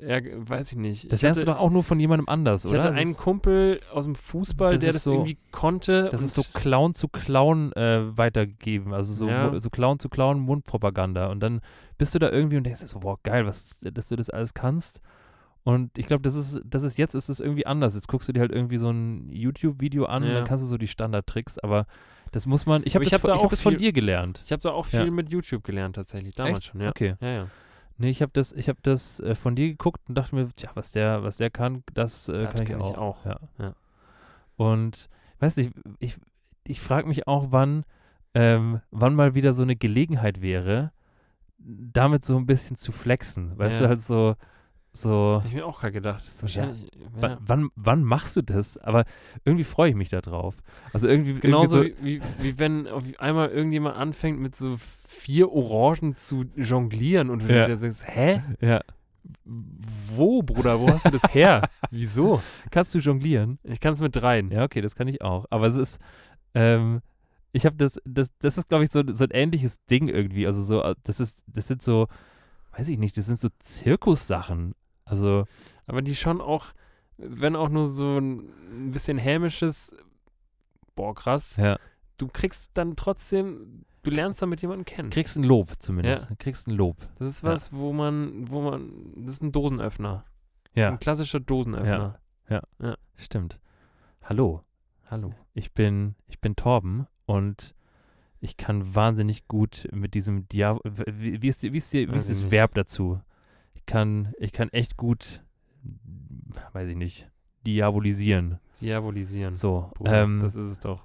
[0.00, 1.10] Ja, weiß ich nicht.
[1.12, 2.82] Das ich lernst hatte, du doch auch nur von jemandem anders, Ich oder?
[2.84, 6.08] hatte Das einen Kumpel aus dem Fußball, Das der das so- irgendwie konnte.
[6.10, 9.58] Das ist so und- Clown zu Clown äh, weitergeben, also so, Ja.
[9.60, 11.26] So Clown zu Clown Mundpropaganda.
[11.28, 11.60] Und dann
[11.98, 15.00] bist du da irgendwie und denkst so, wow, geil, was, dass du das alles kannst.
[15.64, 17.94] Und ich glaube, das ist, das ist jetzt ist es irgendwie anders.
[17.94, 20.36] Jetzt guckst du dir halt irgendwie so ein YouTube-Video an und Ja.
[20.36, 21.86] dann kannst du so die Standardtricks, aber
[22.32, 23.92] das muss man, ich habe ich das, hab da ich hab auch das von dir
[23.92, 24.42] gelernt.
[24.46, 25.10] Ich habe da auch viel Ja.
[25.10, 26.64] mit YouTube gelernt tatsächlich, damals Echt?
[26.70, 26.88] schon, ja.
[26.90, 27.16] Okay.
[27.20, 27.46] Ja, ja.
[27.98, 30.70] Nee, ich habe das, ich hab das äh, von dir geguckt und dachte mir, tja,
[30.74, 32.98] was der, was der kann, das, äh, Das kann, ich kann ich auch.
[32.98, 33.24] auch.
[33.26, 33.40] Ja.
[33.58, 33.74] Ja.
[34.56, 35.08] Und
[35.40, 36.16] weiß nicht, ich,
[36.66, 37.84] ich frage mich auch, wann,
[38.34, 40.92] ähm, wann mal wieder so eine Gelegenheit wäre,
[41.58, 43.58] damit so ein bisschen zu flexen.
[43.58, 43.82] Weißt Ja.
[43.82, 44.36] du, halt so,
[44.98, 46.22] so Hab ich mir auch gerade gedacht.
[46.24, 46.76] So, wann,
[47.22, 47.38] ja.
[47.40, 48.78] wann, wann machst du das?
[48.78, 49.04] Aber
[49.44, 50.56] irgendwie freue ich mich da drauf.
[50.92, 54.76] Also irgendwie, Genauso irgendwie wie, wie, wie wenn auf einmal irgendjemand anfängt mit so
[55.06, 57.66] vier Orangen zu jonglieren und du Ja.
[57.66, 58.42] dir denkst, hä?
[58.60, 58.80] so, ja.
[59.44, 60.80] Wo, Bruder?
[60.80, 61.62] Wo hast du das her?
[61.90, 62.42] Wieso?
[62.70, 63.58] Kannst du jonglieren?
[63.62, 64.50] Ich kann es mit dreien.
[64.50, 65.46] Ja, okay, das kann ich auch.
[65.50, 65.98] Aber es ist,
[66.54, 67.00] ähm,
[67.52, 70.46] ich habe das, das, das ist, glaube ich, so, so ein ähnliches Ding irgendwie.
[70.46, 72.08] Also so, äh, das ist, das sind so,
[72.76, 74.74] weiß ich nicht, das sind so Zirkussachen.
[75.08, 75.46] Also,
[75.86, 76.66] Aber die schon auch,
[77.16, 79.94] wenn auch nur so ein bisschen hämisches,
[80.94, 81.78] boah, krass, ja,
[82.18, 85.10] du kriegst dann trotzdem, du lernst damit jemanden kennen.
[85.10, 86.28] kriegst ein Lob zumindest.
[86.30, 86.36] Ja.
[86.36, 86.96] Kriegst ein Lob.
[87.18, 87.50] Das ist Ja.
[87.50, 90.24] was, wo man, wo man, das ist ein Dosenöffner.
[90.74, 92.20] Ja, Ein klassischer Dosenöffner.
[93.16, 93.58] stimmt.
[94.22, 94.62] Hallo,
[95.10, 95.32] Hallo.
[95.54, 97.74] ich bin, ich bin Torben und
[98.40, 102.16] ich kann wahnsinnig gut mit diesem Dia wie, wie ist, die- wie ist, die, wie
[102.16, 102.50] ist das.
[102.50, 103.20] Verb dazu?
[103.88, 105.42] Ich kann, ich kann echt gut,
[106.74, 107.26] weiß ich nicht,
[107.66, 108.60] diabolisieren.
[108.82, 109.54] Diabolisieren.
[109.54, 111.00] So, Bruder, ähm, das ist es doch.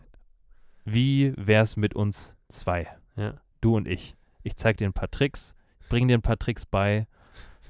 [0.84, 2.90] wie wär's mit uns zwei?
[3.16, 3.36] Ja.
[3.62, 4.18] Du und ich.
[4.44, 5.56] Ich zeig dir ein paar Tricks,
[5.88, 7.08] bring dir ein paar Tricks bei.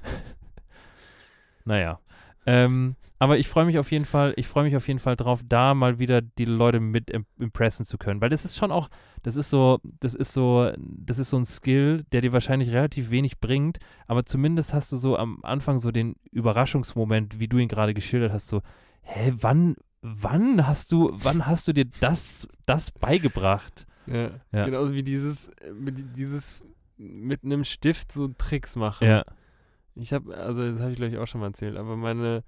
[1.64, 2.00] naja.
[2.44, 5.40] Ähm, aber ich freue mich auf jeden Fall, ich freue mich auf jeden Fall drauf,
[5.48, 8.20] da mal wieder die Leute mit im, impressen zu können.
[8.20, 8.90] Weil das ist schon auch,
[9.22, 13.10] das ist so, das ist so, das ist so ein Skill, der dir wahrscheinlich relativ
[13.10, 17.68] wenig bringt, aber zumindest hast du so am Anfang so den Überraschungsmoment, wie du ihn
[17.68, 18.60] gerade geschildert hast, so,
[19.00, 23.86] hä, wann, wann hast du, wann hast du dir das, das beigebracht?
[24.06, 24.32] Ja.
[24.52, 24.66] Ja.
[24.66, 26.62] Genauso wie dieses, mit, dieses
[26.98, 29.06] mit einem Stift so Tricks machen.
[29.06, 29.24] Ja,
[29.94, 32.44] Ich habe, also das habe ich glaube ich auch schon mal erzählt, aber meine,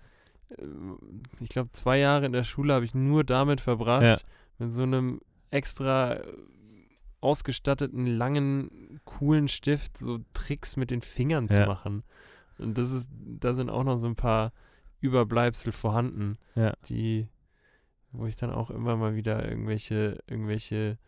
[1.40, 4.16] ich glaube zwei Jahre in der Schule habe ich nur damit verbracht, Ja.
[4.58, 5.20] mit so einem
[5.50, 6.22] extra äh,
[7.20, 11.66] ausgestatteten, langen, coolen Stift so Tricks mit den Fingern zu Ja.
[11.66, 12.04] machen.
[12.58, 14.52] Und das ist, da sind auch noch so ein paar
[15.00, 16.72] Überbleibsel vorhanden, ja.
[16.88, 17.28] die,
[18.12, 20.98] wo ich dann auch immer mal wieder irgendwelche, irgendwelche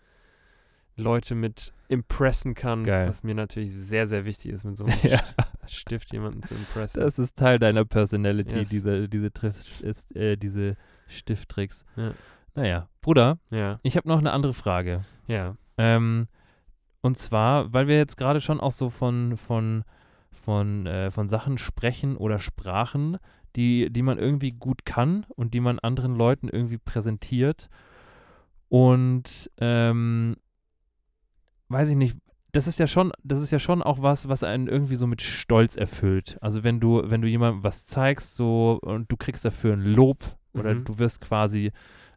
[0.97, 3.09] Leute mit impressen kann, Geil.
[3.09, 5.21] was mir natürlich sehr, sehr wichtig ist, mit so einem Ja.
[5.71, 7.01] Stift jemanden zu impressen.
[7.01, 8.69] Das ist Teil deiner Personality, Yes.
[8.69, 11.85] diese, diese, Triff, ist, äh, diese Stifttricks.
[11.97, 12.13] Ja.
[12.55, 15.05] Naja, Bruder, ja, ich habe noch eine andere Frage.
[15.27, 15.57] ja.
[15.77, 16.27] Ähm,
[17.03, 19.85] und zwar, weil wir jetzt gerade schon auch so von, von,
[20.33, 23.19] von, äh, von Sachen sprechen oder sprachen,
[23.55, 27.69] die, die man irgendwie gut kann und die man anderen Leuten irgendwie präsentiert.
[28.69, 30.37] Und ähm,
[31.69, 32.17] weiß ich nicht,
[32.53, 35.21] das ist ja schon, das ist ja schon auch was, was einen irgendwie so mit
[35.23, 36.39] Stolz erfüllt.
[36.41, 40.37] Also wenn du, wenn du jemandem was zeigst, so und du kriegst dafür ein Lob
[40.55, 40.85] oder Mhm.
[40.85, 41.73] du wirst quasi,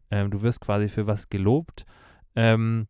[0.09, 1.85] ähm, du wirst quasi für was gelobt,
[2.35, 2.87] ähm,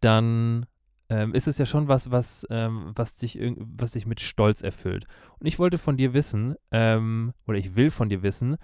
[0.00, 0.66] dann
[1.08, 5.06] ähm, ist es ja schon was, was, ähm, was dich was dich mit Stolz erfüllt.
[5.38, 8.56] Und ich wollte von dir wissen, ähm, oder ich will von dir wissen,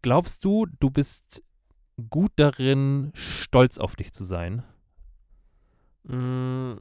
[0.00, 1.44] glaubst du, du bist
[2.08, 4.62] gut darin, stolz auf dich zu sein?
[6.04, 6.76] Mm,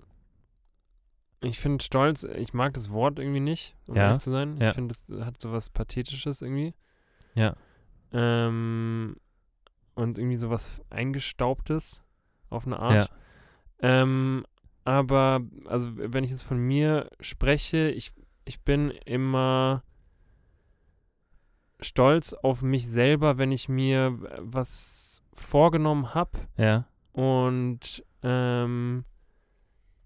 [1.42, 4.58] Ich finde Stolz, ich mag das Wort irgendwie nicht, um Ja, ehrlich zu sein.
[4.58, 4.70] ja.
[4.70, 6.74] Ich finde, es hat so was Pathetisches irgendwie.
[7.34, 7.56] Ja.
[8.12, 9.16] Ähm,
[9.96, 12.02] und irgendwie so was Eingestaubtes
[12.50, 13.10] auf eine Art.
[13.82, 14.46] Ähm,
[14.84, 18.12] aber, also wenn ich jetzt von mir spreche, ich,
[18.46, 19.84] ich bin immer
[21.80, 26.86] stolz auf mich selber, wenn ich mir was vorgenommen habe Ja.
[27.14, 29.06] und ähm,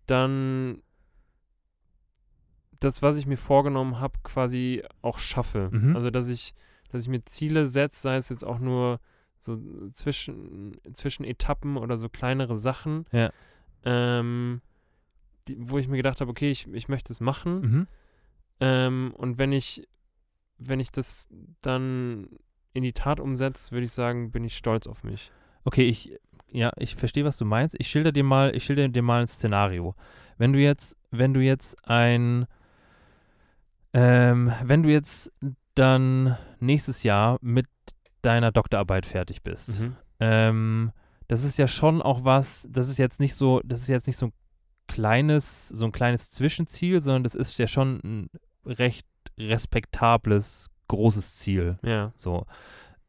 [0.06, 0.84] dann
[2.84, 5.70] das, was ich mir vorgenommen habe, quasi auch schaffe.
[5.72, 5.96] Mhm.
[5.96, 6.54] Also dass ich,
[6.90, 9.00] dass ich mir Ziele setze, sei es jetzt auch nur
[9.40, 9.58] so
[9.92, 13.32] zwischen, zwischen Etappen oder so kleinere Sachen, Ja.
[13.84, 14.62] ähm,
[15.48, 17.62] die, wo ich mir gedacht habe, okay, ich, ich möchte es machen.
[17.62, 17.88] Mhm.
[18.62, 19.88] Ähm, und wenn ich,
[20.58, 21.28] wenn ich das
[21.62, 22.30] dann
[22.72, 25.32] in die Tat umsetze, würde ich sagen, bin ich stolz auf mich.
[25.66, 26.18] Okay, ich,
[26.50, 27.76] ja, ich verstehe, was du meinst.
[27.80, 29.96] Ich schilder dir mal, ich schilder dir mal ein Szenario.
[30.38, 32.46] Wenn du jetzt, wenn du jetzt ein,
[33.94, 35.32] ähm, wenn du jetzt
[35.76, 37.68] dann nächstes Jahr mit
[38.22, 39.82] deiner Doktorarbeit fertig bist,
[40.20, 40.92] ähm,
[41.28, 44.18] das ist ja schon auch was, das ist jetzt nicht so, das ist jetzt nicht
[44.18, 44.34] so ein
[44.88, 48.30] kleines, so ein kleines Zwischenziel, sondern das ist ja schon ein
[48.66, 51.80] recht respektables, großes Ziel.
[51.84, 52.14] Ja.
[52.16, 52.46] So.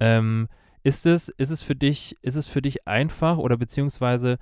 [0.00, 0.48] Ähm,
[0.82, 4.38] ist es, ist es für dich, ist es für dich einfach oder beziehungsweise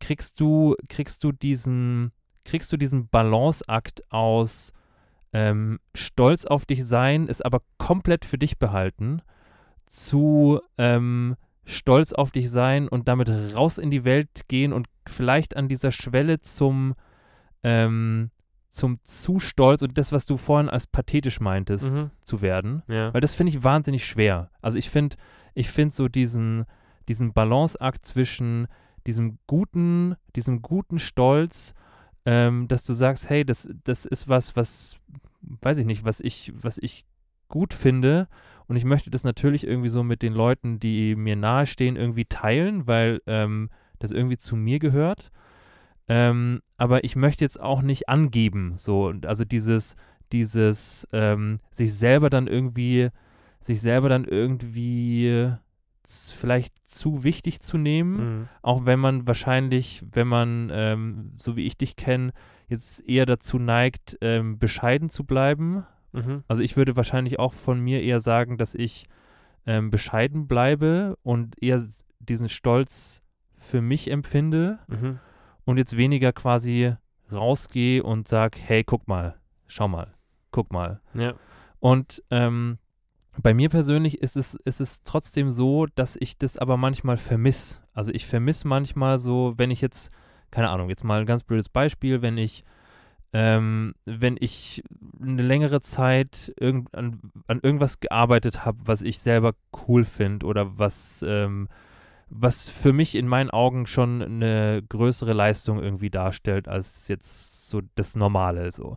[0.00, 2.12] kriegst du, kriegst du diesen,
[2.44, 4.72] kriegst du diesen Balanceakt aus
[5.32, 9.20] ähm, Stolz auf dich sein, es aber komplett für dich behalten,
[9.86, 15.56] zu ähm, stolz auf dich sein und damit raus in die Welt gehen und vielleicht
[15.56, 16.94] an dieser Schwelle zum,
[17.62, 18.30] ähm,
[18.70, 22.10] zum zu stolz und das, was du vorhin als pathetisch meintest, Mhm.
[22.24, 22.82] zu werden.
[22.88, 23.12] Ja.
[23.12, 24.50] Weil das finde ich wahnsinnig schwer.
[24.62, 25.16] Also ich finde,
[25.54, 26.64] ich finde so diesen,
[27.08, 28.66] diesen Balanceakt zwischen
[29.06, 31.74] diesem guten, diesem guten Stolz,
[32.24, 34.96] ähm, dass du sagst, hey, das, das ist was, was,
[35.40, 37.06] weiß ich nicht, was ich, was ich
[37.48, 38.28] gut finde.
[38.66, 42.86] Und ich möchte das natürlich irgendwie so mit den Leuten, die mir nahestehen, irgendwie teilen,
[42.86, 45.30] weil ähm, das irgendwie zu mir gehört.
[46.08, 49.96] Ähm, aber ich möchte jetzt auch nicht angeben, so, also dieses,
[50.32, 53.08] dieses, ähm, sich selber dann irgendwie,
[53.60, 55.52] sich selber dann irgendwie
[56.08, 58.48] vielleicht zu wichtig zu nehmen, Mhm.
[58.62, 62.32] auch wenn man wahrscheinlich, wenn man, ähm, so wie ich dich kenne,
[62.68, 65.84] jetzt eher dazu neigt, ähm, bescheiden zu bleiben.
[66.12, 66.44] Mhm.
[66.48, 69.06] Also ich würde wahrscheinlich auch von mir eher sagen, dass ich
[69.66, 71.82] ähm, bescheiden bleibe und eher
[72.20, 73.22] diesen Stolz
[73.56, 75.18] für mich empfinde Mhm.
[75.64, 76.94] und jetzt weniger quasi
[77.30, 79.36] rausgehe und sag, hey, guck mal,
[79.66, 80.14] schau mal,
[80.50, 81.00] guck mal.
[81.12, 81.34] Ja.
[81.80, 82.78] Und ähm,
[83.42, 87.78] bei mir persönlich ist es, ist es trotzdem so, dass ich das aber manchmal vermisse.
[87.94, 90.10] Also ich vermisse manchmal so, wenn ich jetzt,
[90.50, 92.64] keine Ahnung, jetzt mal ein ganz blödes Beispiel, wenn ich,
[93.32, 94.82] ähm, wenn ich
[95.20, 99.54] eine längere Zeit irgend, an, an irgendwas gearbeitet habe, was ich selber
[99.86, 101.68] cool finde oder was, ähm,
[102.30, 107.82] was für mich in meinen Augen schon eine größere Leistung irgendwie darstellt als jetzt so
[107.94, 108.96] das Normale so.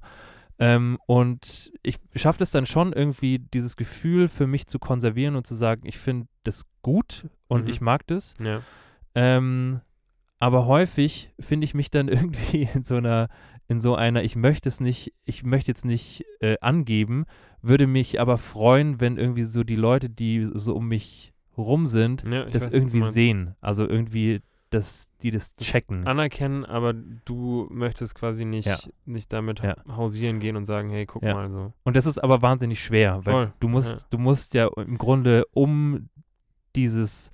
[0.63, 5.47] Ähm, und ich schaffe es dann schon irgendwie, dieses Gefühl für mich zu konservieren und
[5.47, 7.69] zu sagen, ich finde das gut und Mhm.
[7.69, 8.35] ich mag das.
[8.39, 8.61] Ja.
[9.15, 9.81] Ähm,
[10.39, 13.29] aber häufig finde ich mich dann irgendwie in so einer,
[13.67, 17.25] in so einer, ich möchte es nicht, ich möchte jetzt nicht äh, angeben,
[17.63, 22.23] würde mich aber freuen, wenn irgendwie so die Leute, die so um mich rum sind,
[22.29, 23.55] ja das weiß, irgendwie sehen.
[23.61, 24.41] Also irgendwie,
[24.71, 26.07] dass die das Das checken.
[26.07, 28.77] Anerkennen, aber du möchtest quasi nicht, Ja.
[29.05, 29.75] nicht damit Ja.
[29.87, 31.33] hausieren gehen und sagen, hey, guck Ja.
[31.35, 31.73] mal so.
[31.83, 34.07] Und das ist aber wahnsinnig schwer, weil Voll, du musst, ja.
[34.09, 36.09] du musst ja im Grunde, um
[36.75, 37.31] dieses,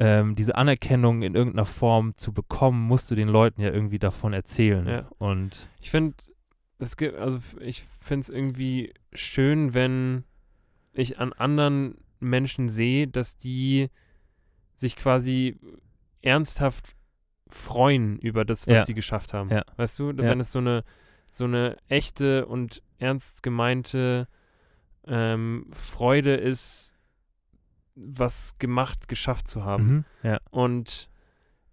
[0.00, 4.32] ähm, diese Anerkennung in irgendeiner Form zu bekommen, musst du den Leuten ja irgendwie davon
[4.32, 5.06] erzählen.
[5.18, 6.14] Und Ich finde,
[6.78, 10.24] es gibt, also ich finde es irgendwie schön, wenn
[10.92, 13.90] ich an anderen Menschen sehe, dass die
[14.74, 15.58] sich quasi
[16.28, 16.94] ernsthaft
[17.50, 18.84] freuen über das, was Ja.
[18.84, 19.48] sie geschafft haben.
[19.50, 19.64] Ja.
[19.76, 20.18] Weißt du, Ja.
[20.18, 20.84] wenn es so eine,
[21.30, 24.28] so eine echte und ernst gemeinte
[25.06, 26.92] ähm, Freude ist,
[27.94, 29.84] was gemacht, geschafft zu haben.
[29.88, 30.04] Mhm.
[30.22, 30.38] Ja.
[30.50, 31.08] Und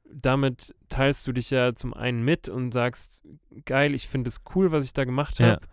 [0.09, 3.21] damit teilst du dich ja zum einen mit und sagst,
[3.65, 5.47] geil, ich finde es cool, was ich da gemacht Ja.
[5.53, 5.67] habe.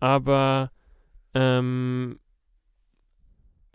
[0.00, 0.70] Aber
[1.34, 2.18] ähm,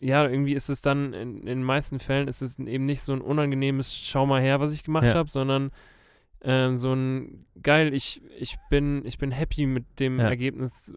[0.02, 3.14] ja, irgendwie ist es dann, in, in den meisten Fällen ist es eben nicht so
[3.14, 5.16] ein unangenehmes Schau mal her, was ich gemacht Ja.
[5.16, 5.72] habe, sondern
[6.41, 10.30] ähm, so ein geil, ich, ich bin, ich bin happy mit dem Ja.
[10.30, 10.93] Ergebnis,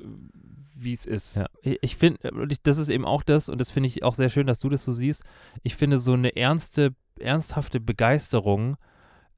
[0.78, 1.36] wie es ist.
[1.36, 2.18] Ja, ich, finde,
[2.62, 4.84] das ist eben auch das, und das finde ich auch sehr schön, dass du das
[4.84, 5.24] so siehst.
[5.62, 8.76] Ich finde so eine ernste, ernsthafte Begeisterung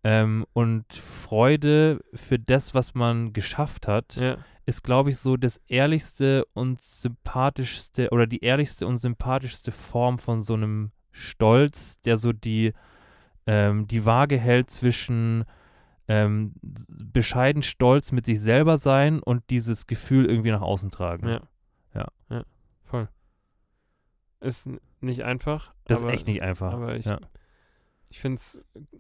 [0.05, 4.37] ähm, und Freude für das, was man geschafft hat, Ja.
[4.67, 10.41] Ist, glaube ich, so das ehrlichste und sympathischste oder die ehrlichste und sympathischste Form von
[10.41, 12.73] so einem Stolz, der so die,
[13.47, 15.45] ähm, die Waage hält zwischen
[16.09, 16.55] ähm,
[16.89, 21.29] bescheiden Stolz mit sich selber sein und dieses Gefühl irgendwie nach außen tragen.
[21.29, 21.41] Ja.
[21.95, 22.09] Ja.
[22.31, 22.45] Ja,
[22.83, 23.09] voll.
[24.41, 24.69] Ist
[25.01, 25.75] nicht einfach.
[25.85, 26.73] Das aber, ist echt nicht einfach.
[26.73, 27.19] Aber ich, ja,
[28.09, 28.41] ich finde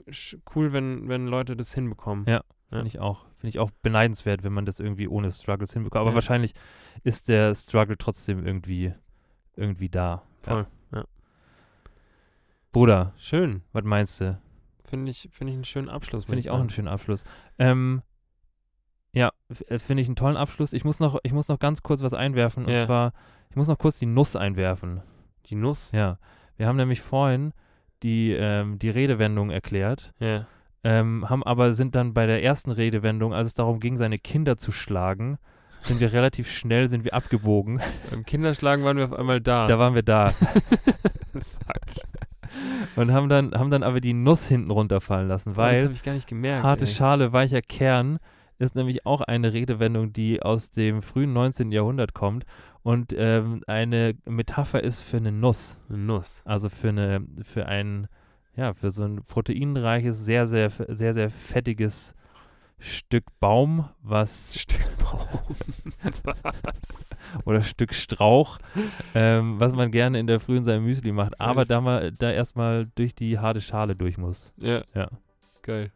[0.06, 2.24] es cool, wenn, wenn Leute das hinbekommen.
[2.26, 2.42] Ja.
[2.74, 2.80] Ja.
[2.80, 3.24] finde ich auch.
[3.38, 6.00] Finde ich auch beneidenswert, wenn man das irgendwie ohne Struggles hinbekommt.
[6.00, 6.14] Aber Ja.
[6.14, 6.54] wahrscheinlich
[7.02, 8.92] ist der Struggle trotzdem irgendwie,
[9.56, 10.22] irgendwie da.
[10.42, 10.66] Voll.
[10.92, 10.98] Ja.
[10.98, 11.04] Ja.
[12.72, 13.62] Bruder, Schön.
[13.72, 14.40] was meinst du?
[14.84, 16.24] Finde ich, finde ich einen schönen Abschluss.
[16.24, 17.24] Finde ich auch einen schönen Abschluss.
[17.58, 18.02] Ähm,
[19.12, 19.30] ja,
[19.68, 20.72] äh, finde ich einen tollen Abschluss.
[20.72, 22.66] Ich muss noch, ich muss noch ganz kurz was einwerfen.
[22.66, 23.12] Und zwar,
[23.50, 25.02] ich muss noch kurz die Nuss einwerfen.
[25.46, 25.92] Die Nuss.
[25.92, 26.18] Ja.
[26.56, 27.52] Wir haben nämlich vorhin
[28.02, 30.46] die, ähm, die Redewendung erklärt, Ja.
[30.85, 34.57] Ähm, haben aber sind dann bei der ersten Redewendung, als es darum ging, seine Kinder
[34.57, 35.39] zu schlagen,
[35.80, 37.80] sind wir relativ schnell, sind wir abgebogen.
[38.11, 39.66] Beim Kinderschlagen waren wir auf einmal da.
[39.66, 40.32] Da waren wir da.
[42.97, 45.91] Und haben dann, haben dann aber die Nuss hinten runterfallen lassen, das weil
[46.26, 46.64] gemerkt.
[46.64, 46.91] Harte ey.
[46.91, 48.18] Schale, weicher Kern
[48.59, 51.72] ist nämlich auch eine Redewendung, die aus dem frühen 19.
[51.72, 52.45] Jahrhundert kommt
[52.82, 55.80] und ähm, eine Metapher ist für eine Nuss.
[55.89, 56.43] Eine Nuss.
[56.45, 58.09] Also für eine, für ein,
[58.57, 62.14] ja, für so ein proteinreiches, sehr, sehr, sehr, sehr fettiges
[62.78, 65.28] Stück Baum, was Stück Baum.
[66.62, 67.18] Was?
[67.44, 68.59] oder Stück Strauch,
[69.14, 72.30] ähm, was man gerne in der Früh in seinem Müsli macht, aber da mal da
[72.30, 74.52] erstmal durch die harte Schale durch muss.
[74.59, 74.82] Ja.
[74.94, 75.09] Ja.
[75.62, 75.90] Geil.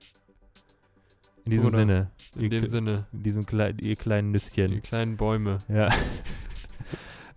[1.44, 3.06] In diesem Oder Sinne, In dem kle- Sinne.
[3.12, 4.82] in diesem klei ihr kleinen Die Nüsschen.
[4.82, 5.58] kleinen Bäume.
[5.68, 5.88] Ja.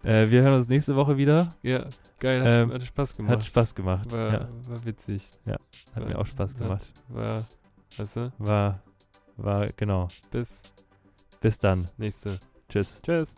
[0.04, 1.48] äh, wir hören uns nächste Woche wieder.
[1.62, 1.86] Ja.
[2.20, 2.42] Geil.
[2.42, 3.34] Hat, Ähm, hat Spaß gemacht.
[3.34, 4.12] Hat Spaß gemacht.
[4.12, 5.24] war, ja, war witzig.
[5.96, 6.92] hat mir auch Spaß gemacht.
[7.10, 7.36] Hat, war,
[7.98, 8.80] weißt du, War,
[9.38, 10.08] war, genau.
[10.32, 10.62] bis
[11.40, 11.86] Bis dann.
[11.98, 12.38] nächste.
[12.70, 13.02] Tschüss.
[13.02, 13.36] Tschüss.